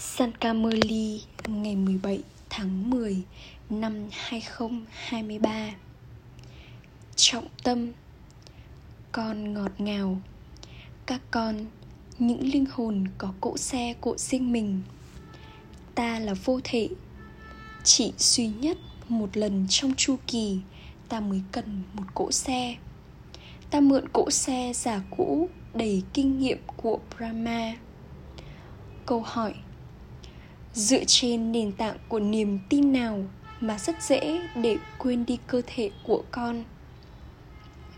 Sankameli 0.00 1.22
ngày 1.46 1.76
17 1.76 2.22
tháng 2.50 2.90
10 2.90 3.22
năm 3.70 4.08
2023 4.10 5.70
Trọng 7.16 7.46
tâm 7.62 7.92
Con 9.12 9.54
ngọt 9.54 9.72
ngào. 9.78 10.20
Các 11.06 11.20
con, 11.30 11.66
những 12.18 12.52
linh 12.52 12.64
hồn 12.70 13.04
có 13.18 13.32
cỗ 13.40 13.56
xe 13.56 13.94
của 14.00 14.16
riêng 14.18 14.52
mình. 14.52 14.82
Ta 15.94 16.18
là 16.18 16.34
vô 16.44 16.60
thể. 16.64 16.88
Chỉ 17.84 18.12
duy 18.18 18.46
nhất 18.46 18.78
một 19.08 19.36
lần 19.36 19.66
trong 19.68 19.94
chu 19.96 20.16
kỳ 20.26 20.58
ta 21.08 21.20
mới 21.20 21.42
cần 21.52 21.82
một 21.94 22.06
cỗ 22.14 22.32
xe. 22.32 22.76
Ta 23.70 23.80
mượn 23.80 24.08
cỗ 24.12 24.30
xe 24.30 24.72
giả 24.74 25.00
cũ 25.16 25.48
đầy 25.74 26.02
kinh 26.12 26.38
nghiệm 26.38 26.58
của 26.76 26.98
brahma. 27.16 27.74
Câu 29.06 29.22
hỏi 29.26 29.54
dựa 30.74 31.04
trên 31.06 31.52
nền 31.52 31.72
tảng 31.72 31.96
của 32.08 32.20
niềm 32.20 32.58
tin 32.68 32.92
nào 32.92 33.24
mà 33.60 33.78
rất 33.78 34.02
dễ 34.02 34.40
để 34.54 34.76
quên 34.98 35.26
đi 35.26 35.38
cơ 35.46 35.62
thể 35.66 35.90
của 36.06 36.22
con? 36.30 36.64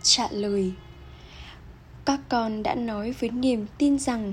Trả 0.02 0.28
lời, 0.30 0.72
các 2.04 2.20
con 2.28 2.62
đã 2.62 2.74
nói 2.74 3.12
với 3.12 3.30
niềm 3.30 3.66
tin 3.78 3.98
rằng, 3.98 4.32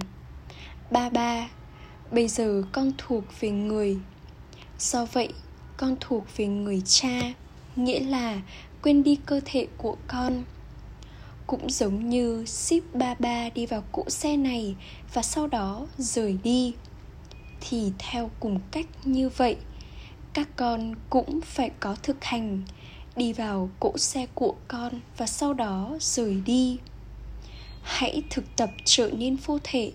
ba 0.91 1.09
ba, 1.09 1.49
bây 2.11 2.27
giờ 2.27 2.63
con 2.71 2.91
thuộc 2.97 3.23
về 3.39 3.49
người. 3.49 3.97
Do 4.79 5.05
vậy, 5.05 5.33
con 5.77 5.95
thuộc 5.99 6.23
về 6.37 6.47
người 6.47 6.81
cha, 6.85 7.33
nghĩa 7.75 7.99
là 7.99 8.41
quên 8.81 9.03
đi 9.03 9.17
cơ 9.25 9.41
thể 9.45 9.67
của 9.77 9.97
con. 10.07 10.43
Cũng 11.47 11.69
giống 11.69 12.09
như 12.09 12.45
ship 12.45 12.95
ba 12.95 13.15
ba 13.19 13.49
đi 13.49 13.65
vào 13.65 13.83
cỗ 13.91 14.09
xe 14.09 14.37
này 14.37 14.75
và 15.13 15.21
sau 15.21 15.47
đó 15.47 15.87
rời 15.97 16.37
đi 16.43 16.73
thì 17.61 17.91
theo 17.99 18.31
cùng 18.39 18.59
cách 18.71 18.85
như 19.03 19.29
vậy, 19.29 19.57
các 20.33 20.47
con 20.55 20.95
cũng 21.09 21.41
phải 21.41 21.71
có 21.79 21.95
thực 22.03 22.23
hành, 22.23 22.61
đi 23.15 23.33
vào 23.33 23.69
cỗ 23.79 23.97
xe 23.97 24.27
của 24.35 24.55
con 24.67 24.99
và 25.17 25.27
sau 25.27 25.53
đó 25.53 25.97
rời 25.99 26.41
đi. 26.45 26.77
Hãy 27.81 28.23
thực 28.29 28.55
tập 28.55 28.69
trở 28.85 29.11
nên 29.11 29.35
vô 29.35 29.59
thể. 29.63 29.91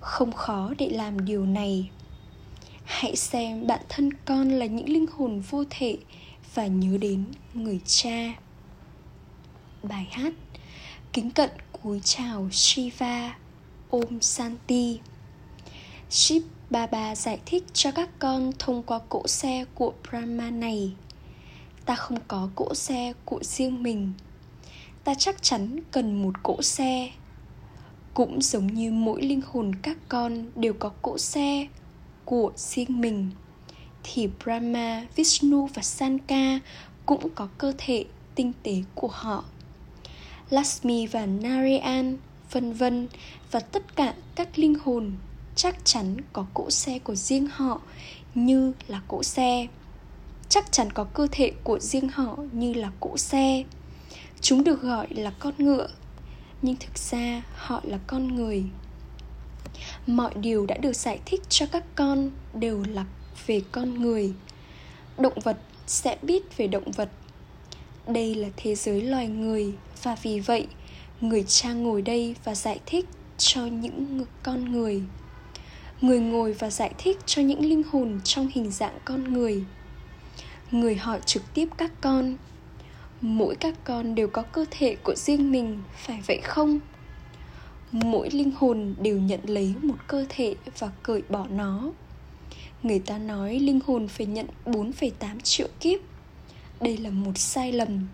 Không 0.00 0.32
khó 0.32 0.72
để 0.78 0.88
làm 0.88 1.24
điều 1.24 1.46
này. 1.46 1.90
Hãy 2.84 3.16
xem 3.16 3.66
bản 3.66 3.80
thân 3.88 4.10
con 4.24 4.48
là 4.48 4.66
những 4.66 4.88
linh 4.88 5.06
hồn 5.06 5.40
vô 5.40 5.64
thể 5.70 5.98
và 6.54 6.66
nhớ 6.66 6.98
đến 6.98 7.24
người 7.54 7.80
cha. 7.86 8.34
Bài 9.82 10.08
hát 10.10 10.32
kính 11.12 11.30
cận 11.30 11.50
cúi 11.72 12.00
chào 12.04 12.48
shiva, 12.50 13.36
om 13.90 14.20
santi 14.20 15.00
ship 16.10 16.57
Baba 16.70 17.14
giải 17.14 17.38
thích 17.46 17.64
cho 17.72 17.92
các 17.92 18.10
con 18.18 18.52
thông 18.58 18.82
qua 18.82 19.00
cỗ 19.08 19.28
xe 19.28 19.64
của 19.74 19.92
Brahma 20.08 20.50
này. 20.50 20.92
Ta 21.84 21.94
không 21.94 22.18
có 22.28 22.48
cỗ 22.54 22.74
xe 22.74 23.12
của 23.24 23.38
riêng 23.42 23.82
mình. 23.82 24.12
Ta 25.04 25.14
chắc 25.14 25.42
chắn 25.42 25.80
cần 25.90 26.22
một 26.22 26.42
cỗ 26.42 26.62
xe. 26.62 27.10
Cũng 28.14 28.42
giống 28.42 28.66
như 28.66 28.92
mỗi 28.92 29.22
linh 29.22 29.40
hồn 29.46 29.72
các 29.82 29.96
con 30.08 30.46
đều 30.56 30.72
có 30.72 30.88
cỗ 31.02 31.18
xe 31.18 31.66
của 32.24 32.52
riêng 32.56 33.00
mình 33.00 33.30
Thì 34.02 34.28
Brahma, 34.44 35.06
Vishnu 35.16 35.66
và 35.74 35.82
Sanka 35.82 36.60
cũng 37.06 37.30
có 37.34 37.48
cơ 37.58 37.72
thể 37.78 38.04
tinh 38.34 38.52
tế 38.62 38.74
của 38.94 39.10
họ. 39.12 39.44
Lakshmi 40.50 41.06
và 41.06 41.26
Narayan, 41.26 42.16
vân 42.50 42.72
vân 42.72 43.08
và 43.50 43.60
tất 43.60 43.96
cả 43.96 44.14
các 44.34 44.58
linh 44.58 44.74
hồn 44.84 45.12
chắc 45.58 45.76
chắn 45.84 46.16
có 46.32 46.46
cỗ 46.54 46.70
xe 46.70 46.98
của 46.98 47.14
riêng 47.14 47.46
họ, 47.46 47.80
như 48.34 48.72
là 48.88 49.00
cỗ 49.08 49.22
xe. 49.22 49.66
Chắc 50.48 50.72
chắn 50.72 50.92
có 50.92 51.04
cơ 51.04 51.26
thể 51.32 51.52
của 51.64 51.78
riêng 51.78 52.08
họ 52.08 52.36
như 52.52 52.74
là 52.74 52.90
cỗ 53.00 53.16
xe. 53.16 53.64
Chúng 54.40 54.64
được 54.64 54.82
gọi 54.82 55.06
là 55.10 55.30
con 55.38 55.54
ngựa, 55.58 55.88
nhưng 56.62 56.76
thực 56.76 56.98
ra 56.98 57.42
họ 57.54 57.80
là 57.84 57.98
con 58.06 58.34
người. 58.34 58.64
Mọi 60.06 60.34
điều 60.34 60.66
đã 60.66 60.76
được 60.76 60.96
giải 60.96 61.20
thích 61.26 61.42
cho 61.48 61.66
các 61.66 61.84
con 61.94 62.30
đều 62.54 62.84
là 62.88 63.04
về 63.46 63.62
con 63.72 64.02
người. 64.02 64.32
Động 65.18 65.40
vật 65.44 65.58
sẽ 65.86 66.18
biết 66.22 66.56
về 66.56 66.66
động 66.66 66.90
vật. 66.90 67.10
Đây 68.06 68.34
là 68.34 68.48
thế 68.56 68.74
giới 68.74 69.02
loài 69.02 69.28
người, 69.28 69.72
và 70.02 70.16
vì 70.22 70.40
vậy, 70.40 70.66
người 71.20 71.44
cha 71.46 71.72
ngồi 71.72 72.02
đây 72.02 72.34
và 72.44 72.54
giải 72.54 72.80
thích 72.86 73.06
cho 73.38 73.66
những 73.66 74.24
con 74.42 74.72
người 74.72 75.02
người 76.00 76.20
ngồi 76.20 76.52
và 76.52 76.70
giải 76.70 76.92
thích 76.98 77.18
cho 77.26 77.42
những 77.42 77.60
linh 77.60 77.82
hồn 77.82 78.20
trong 78.24 78.48
hình 78.52 78.70
dạng 78.70 78.98
con 79.04 79.32
người. 79.32 79.64
Người 80.70 80.96
hỏi 80.96 81.20
trực 81.26 81.42
tiếp 81.54 81.68
các 81.76 81.92
con 82.00 82.36
mỗi 83.20 83.54
các 83.54 83.74
con 83.84 84.14
đều 84.14 84.28
có 84.28 84.42
cơ 84.42 84.64
thể 84.70 84.96
của 85.02 85.14
riêng 85.14 85.52
mình 85.52 85.82
phải 85.96 86.20
vậy 86.26 86.40
không? 86.44 86.80
Mỗi 87.92 88.30
linh 88.30 88.50
hồn 88.56 88.94
đều 89.00 89.18
nhận 89.18 89.40
lấy 89.44 89.74
một 89.82 89.96
cơ 90.06 90.26
thể 90.28 90.54
và 90.78 90.90
cởi 91.02 91.22
bỏ 91.28 91.46
nó. 91.50 91.90
Người 92.82 92.98
ta 92.98 93.18
nói 93.18 93.58
linh 93.58 93.80
hồn 93.86 94.08
phải 94.08 94.26
nhận 94.26 94.46
4,8 94.66 95.40
triệu 95.42 95.68
kiếp. 95.80 96.00
Đây 96.80 96.96
là 96.96 97.10
một 97.10 97.38
sai 97.38 97.72
lầm 97.72 98.06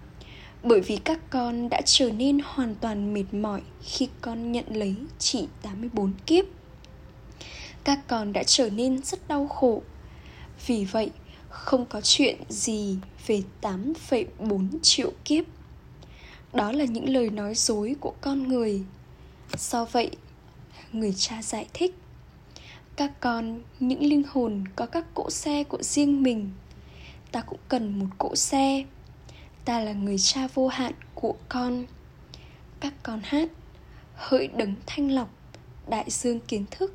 bởi 0.63 0.81
vì 0.81 0.97
các 0.97 1.31
con 1.31 1.69
đã 1.69 1.81
trở 1.85 2.11
nên 2.11 2.39
hoàn 2.45 2.75
toàn 2.75 3.15
mệt 3.15 3.35
mỏi 3.35 3.61
khi 3.83 4.09
con 4.21 4.53
nhận 4.53 4.65
lấy 4.69 4.95
chỉ 5.19 5.47
84 5.63 6.13
kiếp 6.27 6.45
các 7.85 7.99
con 8.07 8.33
đã 8.33 8.43
trở 8.47 8.71
nên 8.71 9.03
rất 9.03 9.29
đau 9.29 9.49
khổ. 9.49 9.83
Vì 10.67 10.85
vậy 10.85 11.11
không 11.49 11.87
có 11.87 12.01
chuyện 12.01 12.37
gì 12.49 12.99
về 13.27 13.43
8,4 13.63 14.69
triệu 14.83 15.13
kiếp. 15.25 15.45
Đó 16.53 16.73
là 16.73 16.85
những 16.85 17.09
lời 17.09 17.31
nói 17.31 17.55
dối 17.55 17.97
của 18.01 18.15
con 18.21 18.49
người. 18.49 18.83
Do 19.59 19.85
vậy 19.85 20.11
người 20.93 21.15
cha 21.17 21.43
giải 21.43 21.67
thích 21.75 21.95
các 22.97 23.21
con 23.21 23.61
những 23.81 24.03
linh 24.03 24.23
hồn 24.29 24.65
có 24.77 24.87
các 24.87 25.05
cỗ 25.15 25.31
xe 25.31 25.65
của 25.65 25.83
riêng 25.83 26.23
mình. 26.23 26.51
Ta 27.33 27.41
cũng 27.41 27.59
cần 27.69 27.99
một 27.99 28.07
cỗ 28.19 28.37
xe. 28.37 28.85
Ta 29.65 29.81
là 29.81 29.93
người 29.93 30.19
cha 30.19 30.49
vô 30.55 30.69
hạn 30.69 30.93
của 31.15 31.35
con. 31.49 31.85
Các 32.81 32.95
con 33.03 33.21
hát 33.25 33.49
hỡi 34.15 34.49
đấng 34.49 34.75
thanh 34.87 35.11
lọc 35.11 35.29
đại 35.89 36.05
dương 36.09 36.41
kiến 36.41 36.65
thức 36.71 36.95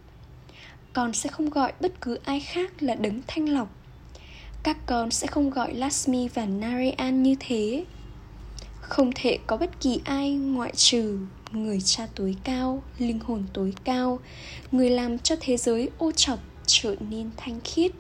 con 0.94 1.14
sẽ 1.14 1.30
không 1.30 1.50
gọi 1.50 1.74
bất 1.80 2.02
cứ 2.02 2.20
ai 2.24 2.40
khác 2.40 2.84
là 2.84 2.96
đấng 2.96 3.22
thanh 3.28 3.50
lọc. 3.50 3.76
Các 4.64 4.78
con 4.86 5.12
sẽ 5.12 5.28
không 5.28 5.50
gọi 5.50 5.74
Lasmi 5.74 6.28
và 6.28 6.46
Narayan 6.46 7.24
như 7.24 7.36
thế. 7.40 7.86
Không 8.82 9.12
thể 9.16 9.38
có 9.48 9.58
bất 9.58 9.80
kỳ 9.82 10.00
ai 10.04 10.32
ngoại 10.32 10.72
trừ 10.76 11.20
người 11.52 11.82
cha 11.82 12.08
tối 12.16 12.36
cao, 12.44 12.84
linh 12.98 13.20
hồn 13.20 13.44
tối 13.54 13.74
cao, 13.84 14.20
người 14.72 14.90
làm 14.90 15.20
cho 15.20 15.36
thế 15.40 15.58
giới 15.58 15.90
ô 15.98 16.12
trọc 16.12 16.40
trở 16.66 16.96
nên 17.10 17.30
thanh 17.38 17.60
khiết. 17.64 17.92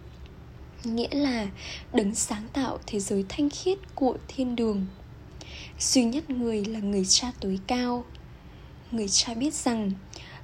Nghĩa 0.83 1.09
là 1.11 1.47
đấng 1.93 2.15
sáng 2.15 2.47
tạo 2.53 2.79
thế 2.87 2.99
giới 2.99 3.25
thanh 3.29 3.49
khiết 3.49 3.77
của 3.95 4.17
thiên 4.27 4.55
đường. 4.55 4.85
Duy 5.79 6.03
nhất 6.03 6.29
người 6.29 6.65
là 6.65 6.79
người 6.79 7.05
cha 7.05 7.31
tối 7.39 7.59
cao. 7.67 8.05
Người 8.91 9.07
cha 9.09 9.33
biết 9.33 9.53
rằng, 9.53 9.91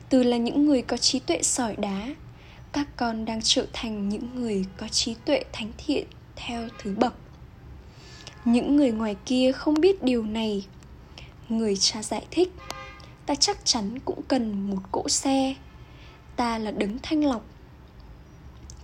từ 0.09 0.23
là 0.23 0.37
những 0.37 0.65
người 0.65 0.81
có 0.81 0.97
trí 0.97 1.19
tuệ 1.19 1.43
sỏi 1.43 1.75
đá 1.75 2.15
các 2.75 2.87
con 2.97 3.25
đang 3.25 3.39
trở 3.43 3.65
thành 3.73 4.09
những 4.09 4.35
người 4.35 4.65
có 4.77 4.87
trí 4.87 5.15
tuệ 5.25 5.43
thánh 5.53 5.71
thiện 5.77 6.07
theo 6.35 6.67
thứ 6.79 6.95
bậc. 6.97 7.13
Những 8.45 8.75
người 8.75 8.91
ngoài 8.91 9.15
kia 9.25 9.51
không 9.51 9.73
biết 9.81 10.03
điều 10.03 10.23
này. 10.23 10.65
Người 11.49 11.75
cha 11.75 12.03
giải 12.03 12.25
thích, 12.31 12.53
ta 13.25 13.35
chắc 13.35 13.57
chắn 13.63 13.99
cũng 14.05 14.21
cần 14.27 14.69
một 14.69 14.81
cỗ 14.91 15.09
xe. 15.09 15.55
Ta 16.35 16.57
là 16.57 16.71
đấng 16.71 16.97
thanh 17.03 17.25
lọc. 17.25 17.45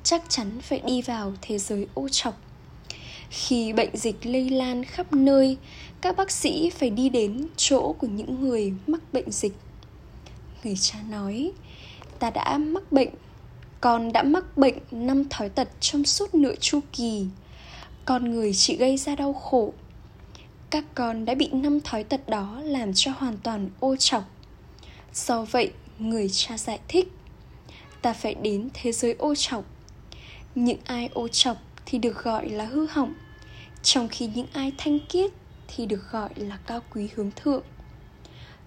Chắc 0.03 0.23
chắn 0.29 0.61
phải 0.61 0.81
đi 0.85 1.01
vào 1.01 1.33
thế 1.41 1.57
giới 1.57 1.87
ô 1.93 2.09
trọc 2.09 2.41
khi 3.29 3.73
bệnh 3.73 3.97
dịch 3.97 4.25
lây 4.25 4.49
lan 4.49 4.83
khắp 4.83 5.13
nơi, 5.13 5.57
các 6.01 6.17
bác 6.17 6.31
sĩ 6.31 6.69
phải 6.69 6.89
đi 6.89 7.09
đến 7.09 7.47
chỗ 7.57 7.93
của 7.93 8.07
những 8.07 8.41
người 8.41 8.73
mắc 8.87 9.01
bệnh 9.13 9.31
dịch. 9.31 9.53
Người 10.63 10.75
cha 10.81 10.99
nói, 11.09 11.51
ta 12.19 12.29
đã 12.29 12.57
mắc 12.57 12.91
bệnh 12.91 13.09
con 13.81 14.13
đã 14.13 14.23
mắc 14.23 14.57
bệnh 14.57 14.75
năm 14.91 15.29
thói 15.29 15.49
tật 15.49 15.67
trong 15.79 16.05
suốt 16.05 16.35
nửa 16.35 16.55
chu 16.59 16.79
kỳ. 16.91 17.25
Con 18.05 18.31
người 18.31 18.53
chỉ 18.53 18.75
gây 18.75 18.97
ra 18.97 19.15
đau 19.15 19.33
khổ. 19.33 19.73
Các 20.69 20.85
con 20.95 21.25
đã 21.25 21.35
bị 21.35 21.49
năm 21.51 21.81
thói 21.81 22.03
tật 22.03 22.29
đó 22.29 22.61
làm 22.63 22.91
cho 22.93 23.11
hoàn 23.17 23.37
toàn 23.37 23.69
ô 23.79 23.95
trọc 23.95 24.23
do 25.13 25.45
vậy, 25.45 25.71
người 25.99 26.29
cha 26.29 26.57
giải 26.57 26.79
thích, 26.87 27.11
ta 28.01 28.13
phải 28.13 28.35
đến 28.35 28.69
thế 28.73 28.91
giới 28.91 29.13
ô 29.13 29.35
trọc 29.35 29.65
những 30.55 30.79
ai 30.85 31.09
ô 31.13 31.27
trọc 31.27 31.57
thì 31.85 31.97
được 31.97 32.23
gọi 32.23 32.49
là 32.49 32.65
hư 32.65 32.87
hỏng, 32.87 33.13
trong 33.83 34.07
khi 34.07 34.29
những 34.35 34.47
ai 34.53 34.71
thanh 34.77 34.99
kiết 34.99 35.31
thì 35.67 35.85
được 35.85 36.11
gọi 36.11 36.29
là 36.35 36.57
cao 36.67 36.79
quý 36.93 37.09
hướng 37.15 37.31
thượng. 37.35 37.63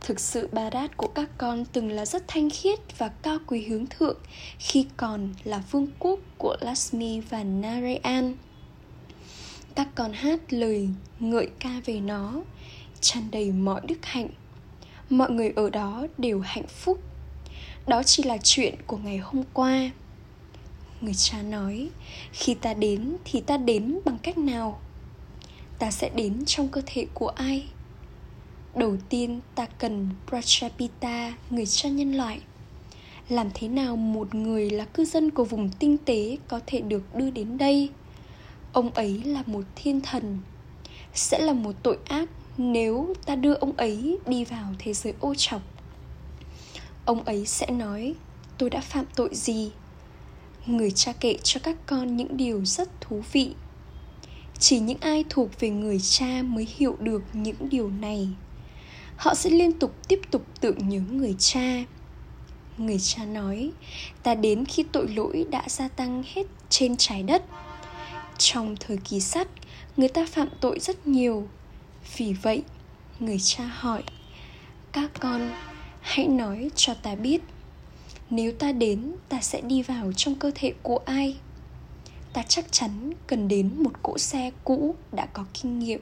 Thực 0.04 0.20
sự 0.20 0.48
Barat 0.52 0.96
của 0.96 1.08
các 1.08 1.30
con 1.38 1.64
từng 1.64 1.90
là 1.90 2.06
rất 2.06 2.28
thanh 2.28 2.50
khiết 2.50 2.98
và 2.98 3.08
cao 3.08 3.38
quý 3.46 3.64
hướng 3.64 3.86
thượng 3.86 4.18
khi 4.58 4.86
còn 4.96 5.34
là 5.44 5.62
vương 5.70 5.86
quốc 5.98 6.20
của 6.38 6.56
Lasmi 6.60 7.20
và 7.20 7.44
Narayan. 7.44 8.34
Các 9.74 9.88
con 9.94 10.12
hát 10.12 10.52
lời 10.52 10.88
ngợi 11.20 11.48
ca 11.58 11.80
về 11.84 12.00
nó, 12.00 12.42
tràn 13.00 13.30
đầy 13.30 13.52
mọi 13.52 13.80
đức 13.84 13.98
hạnh. 14.02 14.28
Mọi 15.10 15.30
người 15.30 15.52
ở 15.56 15.70
đó 15.70 16.06
đều 16.18 16.40
hạnh 16.40 16.66
phúc. 16.68 17.02
Đó 17.86 18.02
chỉ 18.02 18.22
là 18.22 18.38
chuyện 18.42 18.74
của 18.86 18.96
ngày 18.96 19.18
hôm 19.18 19.42
qua. 19.52 19.90
Người 21.00 21.14
cha 21.14 21.42
nói, 21.42 21.88
khi 22.32 22.54
ta 22.54 22.74
đến 22.74 23.16
thì 23.24 23.40
ta 23.40 23.56
đến 23.56 23.98
bằng 24.04 24.18
cách 24.22 24.38
nào? 24.38 24.80
Ta 25.78 25.90
sẽ 25.90 26.10
đến 26.14 26.44
trong 26.44 26.68
cơ 26.68 26.82
thể 26.86 27.06
của 27.14 27.28
ai? 27.28 27.66
Đầu 28.76 28.96
tiên 29.08 29.40
ta 29.54 29.66
cần 29.66 30.08
Prajapita, 30.28 31.32
người 31.50 31.66
cha 31.66 31.88
nhân 31.88 32.12
loại. 32.12 32.40
Làm 33.28 33.50
thế 33.54 33.68
nào 33.68 33.96
một 33.96 34.34
người 34.34 34.70
là 34.70 34.84
cư 34.84 35.04
dân 35.04 35.30
của 35.30 35.44
vùng 35.44 35.70
tinh 35.78 35.96
tế 36.04 36.36
có 36.48 36.60
thể 36.66 36.80
được 36.80 37.14
đưa 37.14 37.30
đến 37.30 37.58
đây? 37.58 37.88
Ông 38.72 38.90
ấy 38.90 39.22
là 39.24 39.42
một 39.46 39.62
thiên 39.74 40.00
thần. 40.00 40.38
Sẽ 41.14 41.38
là 41.38 41.52
một 41.52 41.72
tội 41.82 41.98
ác 42.04 42.28
nếu 42.58 43.14
ta 43.26 43.36
đưa 43.36 43.54
ông 43.54 43.72
ấy 43.72 44.18
đi 44.26 44.44
vào 44.44 44.74
thế 44.78 44.92
giới 44.92 45.14
ô 45.20 45.34
trọc. 45.34 45.62
Ông 47.04 47.24
ấy 47.24 47.46
sẽ 47.46 47.70
nói, 47.70 48.14
tôi 48.58 48.70
đã 48.70 48.80
phạm 48.80 49.04
tội 49.16 49.30
gì? 49.32 49.72
Người 50.66 50.90
cha 50.90 51.12
kể 51.12 51.36
cho 51.42 51.60
các 51.62 51.76
con 51.86 52.16
những 52.16 52.36
điều 52.36 52.64
rất 52.64 53.00
thú 53.00 53.22
vị 53.32 53.54
chỉ 54.58 54.78
những 54.78 54.98
ai 55.00 55.24
thuộc 55.30 55.60
về 55.60 55.70
người 55.70 55.98
cha 56.00 56.42
mới 56.42 56.68
hiểu 56.76 56.96
được 57.00 57.22
những 57.32 57.68
điều 57.70 57.90
này 57.90 58.28
họ 59.16 59.34
sẽ 59.34 59.50
liên 59.50 59.72
tục 59.72 59.94
tiếp 60.08 60.20
tục 60.30 60.46
tưởng 60.60 60.88
nhớ 60.88 61.00
người 61.10 61.34
cha. 61.38 61.84
Người 62.78 62.98
cha 62.98 63.24
nói, 63.24 63.70
ta 64.22 64.34
đến 64.34 64.64
khi 64.64 64.84
tội 64.92 65.08
lỗi 65.08 65.46
đã 65.50 65.62
gia 65.68 65.88
tăng 65.88 66.22
hết 66.34 66.46
trên 66.68 66.96
trái 66.96 67.22
đất. 67.22 67.44
Trong 68.38 68.76
thời 68.80 68.96
kỳ 68.96 69.20
sắt, 69.20 69.48
người 69.96 70.08
ta 70.08 70.26
phạm 70.26 70.48
tội 70.60 70.78
rất 70.80 71.06
nhiều. 71.06 71.48
Vì 72.16 72.32
vậy, 72.32 72.62
người 73.20 73.38
cha 73.38 73.64
hỏi, 73.64 74.02
các 74.92 75.10
con, 75.20 75.50
hãy 76.00 76.28
nói 76.28 76.70
cho 76.74 76.94
ta 76.94 77.14
biết, 77.14 77.42
nếu 78.30 78.52
ta 78.52 78.72
đến, 78.72 79.12
ta 79.28 79.40
sẽ 79.40 79.60
đi 79.60 79.82
vào 79.82 80.12
trong 80.12 80.34
cơ 80.34 80.50
thể 80.54 80.72
của 80.82 80.98
ai? 81.04 81.36
Ta 82.32 82.42
chắc 82.42 82.72
chắn 82.72 83.12
cần 83.26 83.48
đến 83.48 83.70
một 83.78 83.92
cỗ 84.02 84.18
xe 84.18 84.50
cũ 84.64 84.94
đã 85.12 85.26
có 85.26 85.44
kinh 85.54 85.78
nghiệm 85.78 86.00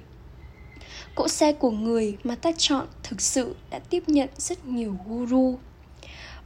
cỗ 1.15 1.29
xe 1.29 1.53
của 1.53 1.71
người 1.71 2.17
mà 2.25 2.35
ta 2.35 2.53
chọn 2.59 2.87
thực 3.03 3.21
sự 3.21 3.55
đã 3.71 3.79
tiếp 3.79 4.03
nhận 4.07 4.29
rất 4.37 4.67
nhiều 4.67 4.97
guru. 5.07 5.59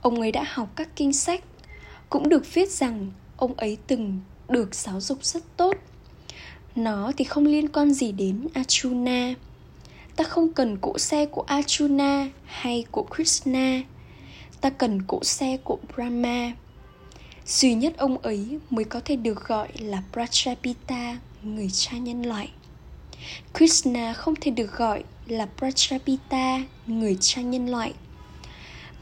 Ông 0.03 0.21
ấy 0.21 0.33
đã 0.33 0.45
học 0.49 0.69
các 0.77 0.89
kinh 0.97 1.13
sách. 1.13 1.45
Cũng 2.11 2.29
được 2.29 2.55
viết 2.55 2.71
rằng 2.71 3.13
ông 3.37 3.55
ấy 3.55 3.79
từng 3.87 4.21
được 4.49 4.75
giáo 4.75 5.01
dục 5.01 5.25
rất 5.25 5.43
tốt. 5.57 5.77
Nó 6.75 7.13
thì 7.17 7.25
không 7.25 7.47
liên 7.47 7.69
quan 7.69 7.93
gì 7.93 8.13
đến 8.13 8.49
Arjuna. 8.55 9.35
Ta 10.17 10.25
không 10.25 10.53
cần 10.53 10.79
cỗ 10.79 10.99
xe 10.99 11.27
của 11.27 11.45
Arjuna 11.49 12.29
hay 12.45 12.85
của 12.91 13.07
Krishna. 13.15 13.83
Ta 14.61 14.71
cần 14.71 15.03
cỗ 15.03 15.25
xe 15.25 15.57
của 15.65 15.79
Brahma. 15.95 16.53
Duy 17.47 17.75
nhất 17.75 17.97
ông 17.97 18.19
ấy 18.19 18.59
mới 18.71 18.85
có 18.85 19.01
thể 19.05 19.17
được 19.17 19.47
gọi 19.47 19.69
là 19.79 20.03
Prajapita, 20.13 21.17
người 21.43 21.69
cha 21.73 21.93
nhân 21.99 22.23
loại. 22.23 22.51
Krishna 23.55 24.13
không 24.13 24.35
thể 24.41 24.51
được 24.51 24.77
gọi 24.77 25.05
là 25.27 25.49
Prajapita, 25.59 26.63
người 26.87 27.17
cha 27.21 27.43
nhân 27.43 27.69
loại. 27.69 27.93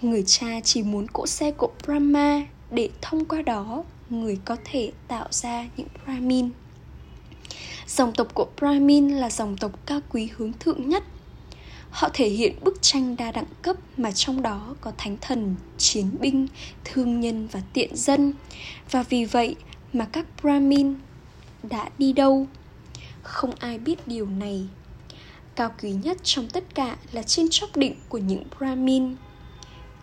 Người 0.03 0.25
cha 0.27 0.61
chỉ 0.65 0.83
muốn 0.83 1.07
cỗ 1.09 1.27
xe 1.27 1.51
của 1.51 1.71
Brahma 1.85 2.43
để 2.71 2.91
thông 3.03 3.25
qua 3.25 3.43
đó 3.43 3.85
người 4.11 4.39
có 4.45 4.57
thể 4.65 4.93
tạo 5.09 5.29
ra 5.31 5.67
những 5.77 5.89
Brahmin. 6.05 6.51
Dòng 7.87 8.13
tộc 8.13 8.35
của 8.35 8.47
Brahmin 8.57 9.09
là 9.09 9.31
dòng 9.31 9.57
tộc 9.57 9.87
cao 9.87 10.01
quý 10.13 10.29
hướng 10.37 10.53
thượng 10.53 10.89
nhất. 10.89 11.05
Họ 11.91 12.09
thể 12.13 12.29
hiện 12.29 12.65
bức 12.65 12.83
tranh 12.83 13.17
đa 13.17 13.33
đẳng 13.33 13.53
cấp 13.63 13.77
mà 13.97 14.13
trong 14.13 14.43
đó 14.43 14.75
có 14.81 14.93
thánh 14.99 15.17
thần, 15.21 15.55
chiến 15.79 16.11
binh, 16.21 16.47
thương 16.85 17.21
nhân 17.21 17.49
và 17.53 17.63
tiện 17.73 17.97
dân. 17.97 18.33
Và 18.91 19.03
vì 19.03 19.25
vậy 19.25 19.57
mà 19.93 20.05
các 20.05 20.27
Brahmin 20.43 20.95
đã 21.63 21.89
đi 21.99 22.13
đâu 22.13 22.47
không 23.25 23.55
ai 23.59 23.79
biết 23.79 24.09
điều 24.09 24.27
này. 24.27 24.67
Cao 25.55 25.75
quý 25.83 25.93
nhất 25.93 26.17
trong 26.23 26.49
tất 26.49 26.75
cả 26.75 26.97
là 27.13 27.23
trên 27.23 27.47
chóp 27.51 27.77
đỉnh 27.77 27.95
của 28.09 28.19
những 28.19 28.45
brahmin. 28.59 29.17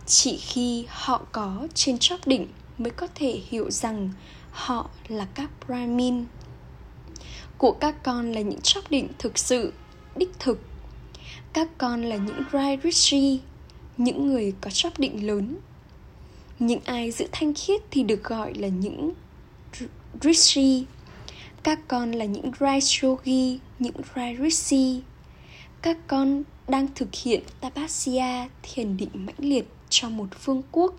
Chỉ 0.05 0.37
khi 0.37 0.85
họ 0.89 1.21
có 1.31 1.67
trên 1.73 1.97
chóp 1.97 2.27
đỉnh 2.27 2.47
mới 2.77 2.91
có 2.91 3.07
thể 3.15 3.41
hiểu 3.49 3.71
rằng 3.71 4.09
họ 4.51 4.89
là 5.07 5.27
các 5.35 5.49
brahmin. 5.67 6.25
Của 7.57 7.71
các 7.71 8.03
con 8.03 8.31
là 8.31 8.41
những 8.41 8.61
chóp 8.61 8.91
đỉnh 8.91 9.07
thực 9.19 9.37
sự, 9.37 9.73
đích 10.15 10.31
thực. 10.39 10.59
Các 11.53 11.69
con 11.77 12.01
là 12.01 12.15
những 12.15 12.43
rai 12.53 12.77
rishi 12.83 13.39
những 13.97 14.27
người 14.27 14.53
có 14.61 14.69
chóp 14.69 14.99
đỉnh 14.99 15.27
lớn. 15.27 15.57
Những 16.59 16.79
ai 16.85 17.11
giữ 17.11 17.27
thanh 17.31 17.53
khiết 17.53 17.81
thì 17.91 18.03
được 18.03 18.23
gọi 18.23 18.53
là 18.53 18.67
những 18.67 19.13
rishi 20.21 20.85
các 21.63 21.79
con 21.87 22.11
là 22.11 22.25
những 22.25 22.51
Raishogi, 22.59 23.59
những 23.79 23.95
Rairishi. 24.15 25.01
Các 25.81 25.97
con 26.07 26.43
đang 26.67 26.87
thực 26.95 27.15
hiện 27.23 27.43
Tapasya, 27.59 28.47
thiền 28.63 28.97
định 28.97 29.09
mãnh 29.13 29.35
liệt 29.37 29.67
cho 29.89 30.09
một 30.09 30.27
phương 30.39 30.61
quốc. 30.71 30.93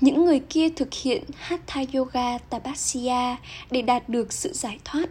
Những 0.00 0.24
người 0.24 0.40
kia 0.40 0.68
thực 0.68 0.94
hiện 0.94 1.24
Hatha 1.36 1.84
Yoga 1.94 2.38
Tapasya 2.38 3.36
để 3.70 3.82
đạt 3.82 4.08
được 4.08 4.32
sự 4.32 4.52
giải 4.52 4.78
thoát. 4.84 5.06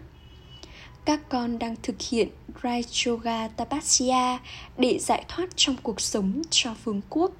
Các 1.05 1.29
con 1.29 1.59
đang 1.59 1.75
thực 1.83 1.95
hiện 2.09 2.29
rai 2.63 2.83
Yoga 3.05 3.47
Tapasya 3.47 4.39
để 4.77 4.99
giải 4.99 5.25
thoát 5.27 5.49
trong 5.55 5.75
cuộc 5.83 6.01
sống 6.01 6.41
cho 6.49 6.75
vương 6.83 7.01
quốc. 7.09 7.31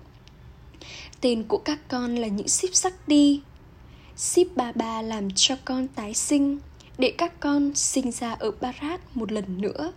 Tên 1.22 1.44
của 1.44 1.58
các 1.58 1.80
con 1.88 2.16
là 2.16 2.28
những 2.28 2.48
Sip 2.48 2.76
Sakti. 2.76 3.42
Sip 4.16 4.48
Baba 4.56 4.72
Ba 4.72 5.02
làm 5.02 5.32
cho 5.36 5.56
con 5.66 5.88
tái 5.88 6.14
sinh 6.14 6.60
để 6.98 7.14
các 7.18 7.40
con 7.40 7.76
sinh 7.76 8.12
ra 8.12 8.34
ở 8.34 8.52
Barat 8.62 9.18
một 9.18 9.32
lần 9.32 9.62
nữa. 9.62 9.94